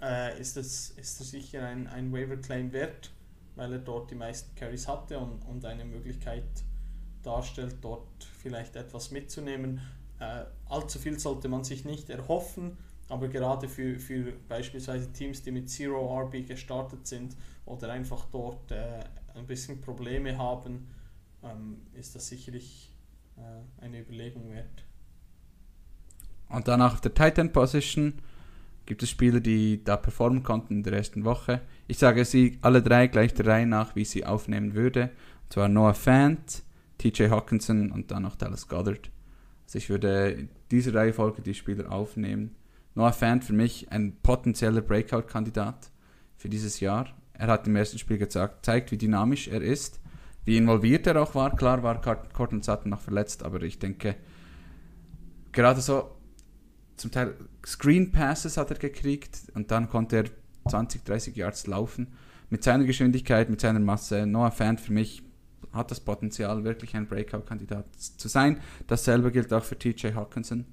[0.02, 3.12] äh, ist es ist es sicher ein, ein Waiver Claim wert,
[3.56, 6.44] weil er dort die meisten Carries hatte und, und eine Möglichkeit
[7.24, 9.82] darstellt, dort vielleicht etwas mitzunehmen.
[10.20, 12.78] Äh, allzu viel sollte man sich nicht erhoffen,
[13.10, 17.36] aber gerade für, für beispielsweise Teams, die mit Zero RB gestartet sind
[17.66, 19.04] oder einfach dort äh,
[19.36, 20.88] ein bisschen Probleme haben,
[21.44, 22.92] ähm, ist das sicherlich
[23.38, 24.84] äh, eine Überlegung wert.
[26.50, 28.22] Und dann auf der Tight End Position
[28.88, 31.62] gibt es Spieler, die da performen konnten in der ersten Woche.
[31.88, 35.12] Ich sage sie alle drei gleich der Reihe nach, wie ich sie aufnehmen würde.
[35.44, 36.64] Und zwar Noah Fant,
[36.98, 39.12] TJ Hawkinson und dann noch Dallas Goddard.
[39.66, 42.56] Also ich würde in dieser Reihenfolge die Spieler aufnehmen.
[42.96, 45.92] Noah Fant für mich ein potenzieller Breakout-Kandidat
[46.38, 47.08] für dieses Jahr.
[47.34, 50.00] Er hat im ersten Spiel gezeigt, zeigt, wie dynamisch er ist,
[50.46, 51.56] wie involviert er auch war.
[51.56, 54.16] Klar war Cortland Sutton noch verletzt, aber ich denke,
[55.52, 56.17] gerade so
[56.98, 57.36] zum Teil
[57.66, 60.26] Screen Passes hat er gekriegt und dann konnte er
[60.70, 62.08] 20, 30 Yards laufen.
[62.50, 64.26] Mit seiner Geschwindigkeit, mit seiner Masse.
[64.26, 65.24] Noah Fant für mich
[65.74, 68.60] hat das Potenzial, wirklich ein Breakout-Kandidat zu sein.
[68.88, 70.66] Dasselbe gilt auch für TJ Hawkinson.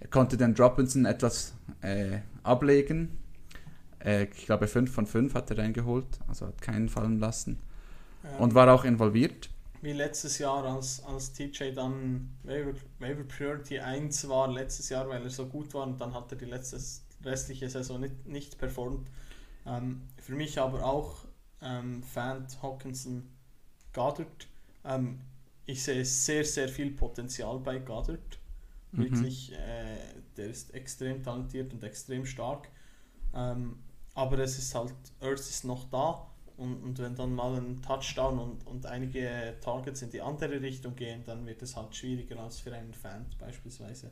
[0.00, 3.18] Er konnte den Robinson etwas äh, ablegen.
[3.98, 7.58] Äh, ich glaube, 5 von 5 hat er reingeholt, also hat keinen fallen lassen.
[8.38, 9.50] Und war auch involviert.
[9.84, 15.22] Wie letztes Jahr, als, als TJ dann Waiver, Waiver Priority 1 war, letztes Jahr, weil
[15.22, 16.78] er so gut war und dann hat er die letzte,
[17.22, 19.10] restliche Saison nicht, nicht performt.
[19.66, 21.26] Ähm, für mich aber auch
[21.60, 23.28] ähm, Fant, Hawkinson,
[23.92, 24.48] Goddard.
[24.86, 25.20] Ähm,
[25.66, 28.38] ich sehe sehr, sehr viel Potenzial bei Goddard.
[28.92, 29.02] Mhm.
[29.02, 29.98] Wirklich, äh,
[30.38, 32.70] der ist extrem talentiert und extrem stark.
[33.34, 33.78] Ähm,
[34.14, 36.26] aber es ist halt, Earth ist noch da
[36.56, 40.94] und, und wenn dann mal ein Touchdown und, und einige Targets in die andere Richtung
[40.94, 44.10] gehen, dann wird es halt schwieriger als für einen Fan beispielsweise.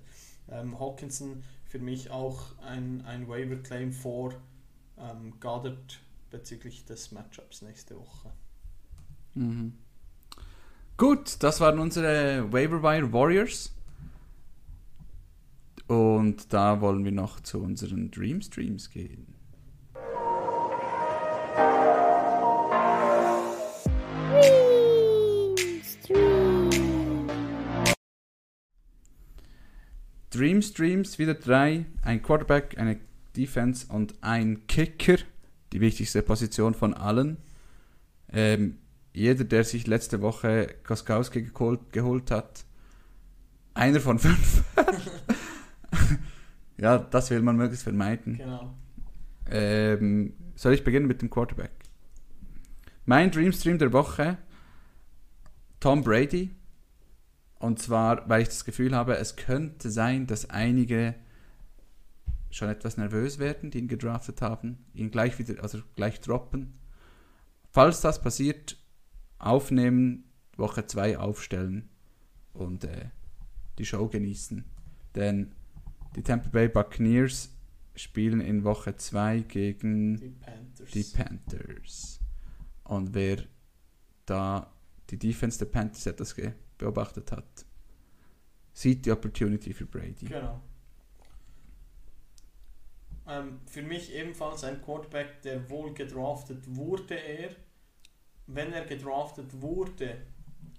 [0.50, 4.34] Ähm, Hawkinson für mich auch ein, ein Waiver Claim vor
[4.98, 8.30] ähm, Goddard bezüglich des Matchups nächste Woche.
[9.34, 9.74] Mhm.
[10.96, 13.72] Gut, das waren unsere Waiver Wire Warriors.
[15.86, 19.31] Und da wollen wir noch zu unseren Dream Streams gehen.
[30.32, 32.98] Dream Streams wieder drei: ein Quarterback, eine
[33.36, 35.18] Defense und ein Kicker.
[35.72, 37.38] Die wichtigste Position von allen.
[38.30, 38.78] Ähm,
[39.14, 42.64] jeder, der sich letzte Woche Koskowski geholt, geholt hat,
[43.74, 44.64] einer von fünf.
[46.78, 48.38] ja, das will man möglichst vermeiden.
[48.38, 48.74] Genau.
[49.50, 51.72] Ähm, soll ich beginnen mit dem Quarterback?
[53.04, 54.38] Mein Dreamstream der Woche,
[55.80, 56.50] Tom Brady.
[57.62, 61.14] Und zwar, weil ich das Gefühl habe, es könnte sein, dass einige
[62.50, 66.74] schon etwas nervös werden, die ihn gedraftet haben, ihn gleich wieder, also gleich droppen.
[67.70, 68.76] Falls das passiert,
[69.38, 70.24] aufnehmen,
[70.56, 71.88] Woche 2 aufstellen
[72.52, 73.06] und äh,
[73.78, 74.64] die Show genießen.
[75.14, 75.54] Denn
[76.16, 77.50] die Tampa Bay Buccaneers
[77.94, 80.90] spielen in Woche 2 gegen Die Panthers.
[80.90, 82.20] die Panthers.
[82.84, 83.44] Und wer
[84.26, 84.70] da
[85.10, 86.52] die Defense der Panthers etwas ge-
[86.82, 87.64] beobachtet hat,
[88.72, 90.26] sieht die Opportunity für Brady.
[90.26, 90.60] Genau.
[93.26, 97.50] Ähm, für mich ebenfalls ein Quarterback, der wohl gedraftet wurde er.
[98.46, 100.26] Wenn er gedraftet wurde,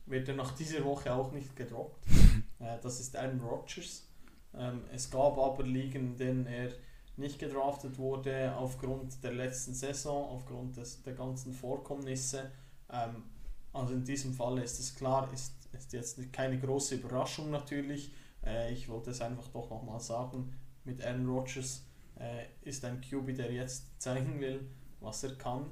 [0.06, 2.06] wird er nach dieser Woche auch nicht gedroppt.
[2.60, 4.10] äh, das ist Aaron Rodgers.
[4.54, 6.70] Ähm, es gab aber Ligen, in denen er
[7.16, 12.52] nicht gedraftet wurde aufgrund der letzten Saison, aufgrund des, der ganzen Vorkommnisse.
[12.90, 13.24] Ähm,
[13.72, 18.14] also in diesem Fall ist es klar, ist, ist jetzt keine große Überraschung natürlich.
[18.46, 20.54] Äh, ich wollte es einfach doch nochmal sagen,
[20.84, 21.86] mit Aaron Rodgers
[22.20, 24.68] äh, ist ein QB, der jetzt zeigen will,
[25.00, 25.70] was er kann.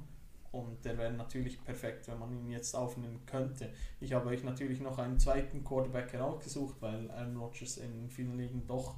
[0.52, 3.72] Und der wäre natürlich perfekt, wenn man ihn jetzt aufnehmen könnte.
[4.02, 8.68] Ich habe euch natürlich noch einen zweiten Quarterback herausgesucht, weil Aaron Rodgers in vielen Ligen
[8.68, 8.96] doch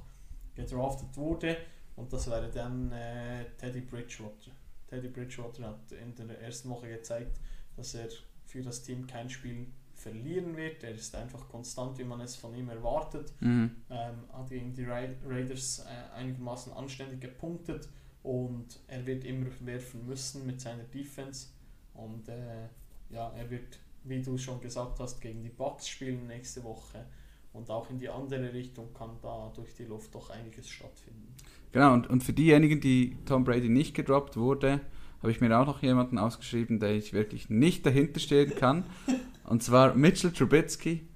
[0.56, 1.56] gedraftet wurde.
[1.94, 4.50] Und das wäre dann äh, Teddy Bridgewater.
[4.88, 7.38] Teddy Bridgewater hat in der ersten Woche gezeigt,
[7.76, 8.08] dass er
[8.46, 9.68] für das Team kein Spiel
[10.04, 10.84] verlieren wird.
[10.84, 13.32] Er ist einfach konstant, wie man es von ihm erwartet.
[13.40, 13.70] Mhm.
[13.90, 17.88] Ähm, hat gegen die Ra Raiders äh, einigermaßen anständig gepunktet
[18.22, 21.48] und er wird immer werfen müssen mit seiner Defense.
[21.94, 22.68] Und äh,
[23.10, 27.06] ja, er wird, wie du schon gesagt hast, gegen die Bucks spielen nächste Woche.
[27.52, 31.34] Und auch in die andere Richtung kann da durch die Luft doch einiges stattfinden.
[31.72, 34.80] Genau, und, und für diejenigen, die Tom Brady nicht gedroppt wurde,
[35.20, 38.84] habe ich mir auch noch jemanden ausgeschrieben, der ich wirklich nicht dahinter stehen kann.
[39.44, 41.06] und zwar Mitchell Trubisky.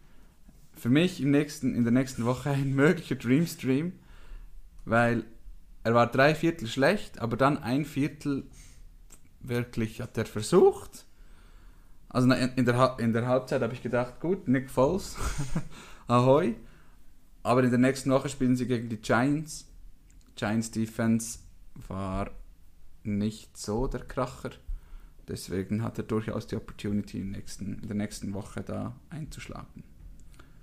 [0.74, 3.92] Für mich im nächsten, in der nächsten Woche ein möglicher Dreamstream,
[4.84, 5.24] weil
[5.82, 8.44] er war drei Viertel schlecht, aber dann ein Viertel
[9.40, 11.06] wirklich hat er versucht.
[12.08, 15.16] Also in der, in der Halbzeit habe ich gedacht, gut, Nick Foles,
[16.06, 16.54] ahoi.
[17.42, 19.66] Aber in der nächsten Woche spielen sie gegen die Giants.
[20.34, 21.38] Giants Defense
[21.86, 22.30] war
[23.02, 24.50] nicht so der Kracher.
[25.28, 29.84] Deswegen hat er durchaus die Opportunity in, nächsten, in der nächsten Woche da einzuschlagen.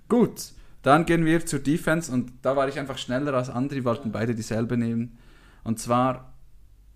[0.08, 0.52] Gut,
[0.82, 4.34] dann gehen wir zur Defense und da war ich einfach schneller als andere, wollten beide
[4.34, 5.18] dieselbe nehmen.
[5.64, 6.34] Und zwar,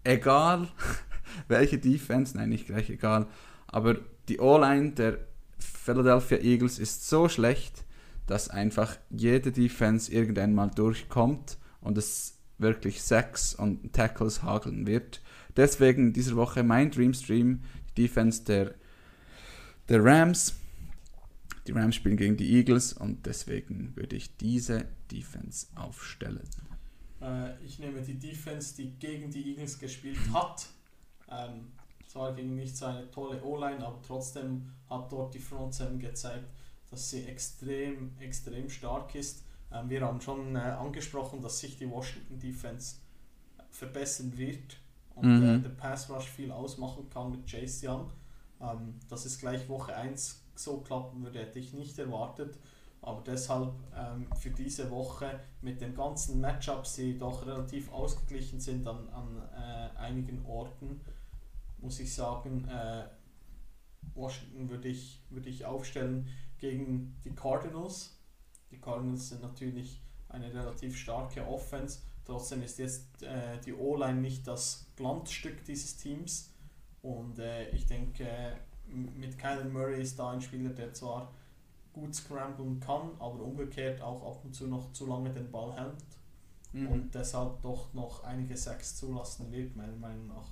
[0.04, 0.68] egal
[1.48, 3.26] welche Defense, nein, nicht gleich egal,
[3.66, 3.96] aber
[4.28, 5.18] die O-Line der
[5.58, 7.84] Philadelphia Eagles ist so schlecht,
[8.26, 15.20] dass einfach jede Defense irgendwann mal durchkommt und es wirklich Sacks und Tackles hageln wird.
[15.60, 18.74] Deswegen diese Woche mein Dreamstream, die Defense der,
[19.90, 20.54] der Rams.
[21.66, 26.48] Die Rams spielen gegen die Eagles und deswegen würde ich diese Defense aufstellen.
[27.20, 30.66] Äh, ich nehme die Defense, die gegen die Eagles gespielt hat.
[31.30, 31.72] Ähm,
[32.06, 36.48] zwar gegen nicht so eine tolle O-Line, aber trotzdem hat dort die Front 7 gezeigt,
[36.90, 39.44] dass sie extrem, extrem stark ist.
[39.70, 42.96] Ähm, wir haben schon äh, angesprochen, dass sich die Washington Defense
[43.68, 44.80] verbessern wird
[45.20, 45.56] und Mhm.
[45.56, 48.10] äh, der Pass Rush viel ausmachen kann mit Chase Young.
[48.60, 52.58] Ähm, dass es gleich Woche 1 so klappen würde, hätte ich nicht erwartet.
[53.02, 58.86] Aber deshalb ähm, für diese Woche mit den ganzen Matchups, die doch relativ ausgeglichen sind
[58.86, 61.00] an, an äh, einigen Orten,
[61.78, 63.04] muss ich sagen, äh,
[64.14, 68.18] Washington würde ich, würde ich aufstellen gegen die Cardinals.
[68.70, 72.00] Die Cardinals sind natürlich eine relativ starke Offense.
[72.30, 76.52] Trotzdem ist jetzt äh, die O-Line nicht das Glanzstück dieses Teams.
[77.02, 78.56] Und äh, ich denke,
[78.86, 81.32] mit Kyler Murray ist da ein Spieler, der zwar
[81.92, 86.04] gut scramblen kann, aber umgekehrt auch ab und zu noch zu lange den Ball hält
[86.72, 86.86] Mhm.
[86.86, 90.46] und deshalb doch noch einige Sacks zulassen wird, meiner Meinung nach.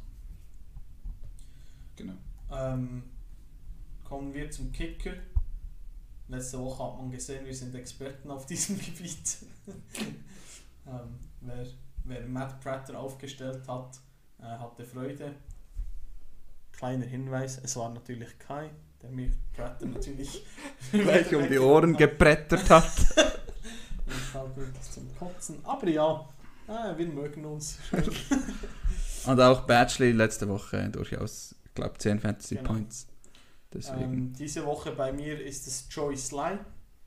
[1.94, 2.14] Genau.
[2.50, 3.04] Ähm,
[4.02, 5.12] kommen wir zum Kicker.
[6.26, 9.36] Letzte Woche hat man gesehen, wir sind Experten auf diesem Gebiet.
[10.88, 11.66] Ähm, wer,
[12.04, 13.98] wer Matt Prater aufgestellt hat,
[14.40, 15.34] äh, hatte Freude.
[16.72, 18.70] Kleiner Hinweis, es war natürlich Kai,
[19.02, 20.44] der mir Prater natürlich
[20.92, 22.90] Gleich um die Ohren gebrettert hat.
[24.10, 25.58] Ich halt wirklich zum Kotzen.
[25.64, 26.26] Aber ja,
[26.66, 27.78] äh, wir mögen uns.
[29.26, 32.70] Und auch Batchley letzte Woche durchaus, ich glaube, 10 Fantasy Genau.
[32.70, 33.06] Points.
[33.70, 34.02] Deswegen.
[34.02, 36.58] Ähm, diese Woche bei mir ist es Joey Sly,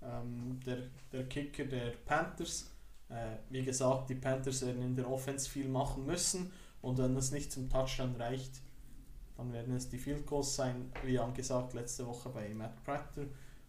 [0.04, 0.78] ähm, der,
[1.12, 2.71] der Kicker der Panthers.
[3.12, 6.52] Äh, wie gesagt, die Panthers werden in der Offense viel machen müssen
[6.82, 8.62] und wenn es nicht zum Touchdown reicht,
[9.38, 13.26] dann werden es die Field Goals sein, wie angesagt letzte Woche bei Matt Prater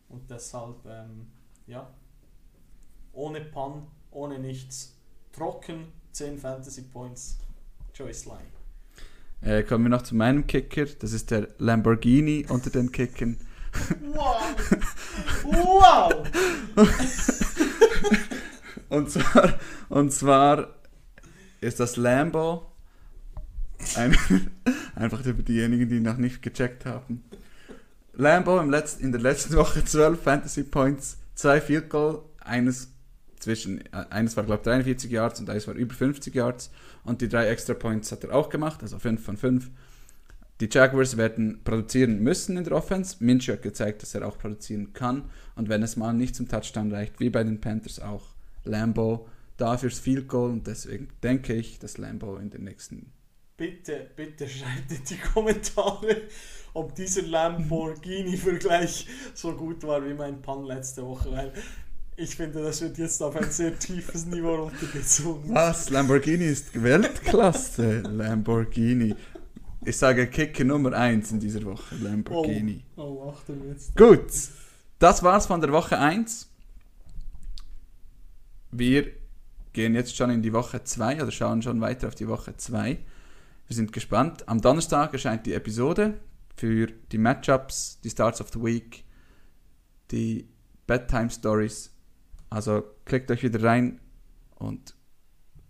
[0.08, 1.26] und deshalb, ähm,
[1.66, 1.90] ja,
[3.12, 4.96] ohne Pun, ohne nichts,
[5.32, 7.38] trocken, 10 Fantasy Points,
[7.94, 8.38] Joey Sly.
[9.40, 10.86] Äh, kommen wir noch zu meinem Kicker.
[10.86, 13.38] Das ist der Lamborghini unter den Kickern.
[14.12, 14.54] Wow!
[15.44, 17.42] wow!
[18.92, 20.68] Und zwar, und zwar
[21.62, 22.70] ist das Lambo.
[23.96, 24.14] Ein,
[24.94, 27.24] einfach für diejenigen, die noch nicht gecheckt haben.
[28.12, 32.88] Lambo im Letz-, in der letzten Woche 12 Fantasy Points, 2 Field Goal, eines
[33.40, 36.70] zwischen, äh, eines war glaube ich 43 Yards und eines war über 50 Yards
[37.02, 39.70] und die drei Extra Points hat er auch gemacht, also 5 von 5.
[40.60, 43.16] Die Jaguars werden produzieren müssen in der Offense.
[43.20, 45.24] Minshew hat gezeigt, dass er auch produzieren kann.
[45.56, 48.22] Und wenn es mal nicht zum Touchdown reicht, wie bei den Panthers auch,
[48.64, 50.50] Lambo da fürs Field Goal.
[50.50, 53.12] Und deswegen denke ich, dass Lambo in den nächsten
[53.56, 56.22] Bitte, bitte schreibt in die Kommentare,
[56.74, 61.52] ob dieser Lamborghini-Vergleich so gut war wie mein Pan letzte Woche, weil
[62.16, 65.54] ich finde, das wird jetzt auf ein sehr tiefes Niveau runtergezogen.
[65.54, 65.90] Was?
[65.90, 68.00] Lamborghini ist Weltklasse.
[68.00, 69.14] Lamborghini.
[69.84, 71.94] Ich sage Kicker Nummer 1 in dieser Woche.
[71.96, 72.84] Lamborghini.
[72.96, 73.96] Oh, oh Achtung jetzt.
[73.96, 74.30] Gut.
[74.98, 76.51] Das war's von der Woche 1.
[78.74, 79.12] Wir
[79.74, 82.98] gehen jetzt schon in die Woche 2 oder schauen schon weiter auf die Woche 2.
[83.66, 84.48] Wir sind gespannt.
[84.48, 86.14] Am Donnerstag erscheint die Episode
[86.56, 89.04] für die Matchups, die Starts of the Week,
[90.10, 90.48] die
[90.86, 91.94] Bedtime Stories.
[92.48, 94.00] Also klickt euch wieder rein
[94.54, 94.94] und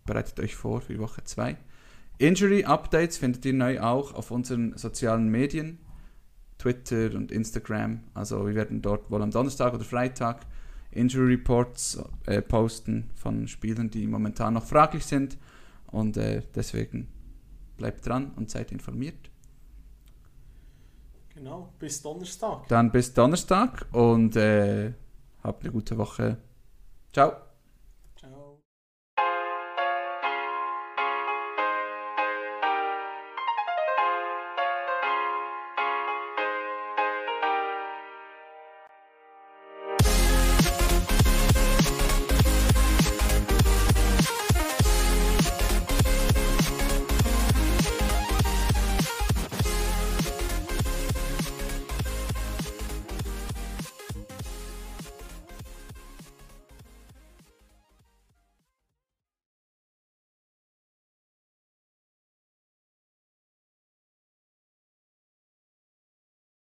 [0.06, 1.56] bereitet euch vor für die Woche 2.
[2.18, 5.80] Injury Updates findet ihr neu auch auf unseren sozialen Medien,
[6.56, 8.04] Twitter und Instagram.
[8.14, 10.46] Also wir werden dort wohl am Donnerstag oder Freitag
[10.92, 15.36] Injury Reports äh, posten von Spielern, die momentan noch fraglich sind.
[15.86, 17.08] Und äh, deswegen
[17.76, 19.30] bleibt dran und seid informiert.
[21.34, 22.68] Genau, bis Donnerstag.
[22.68, 24.92] Dann bis Donnerstag und äh,
[25.42, 26.36] habt eine gute Woche.
[27.12, 27.32] Ciao.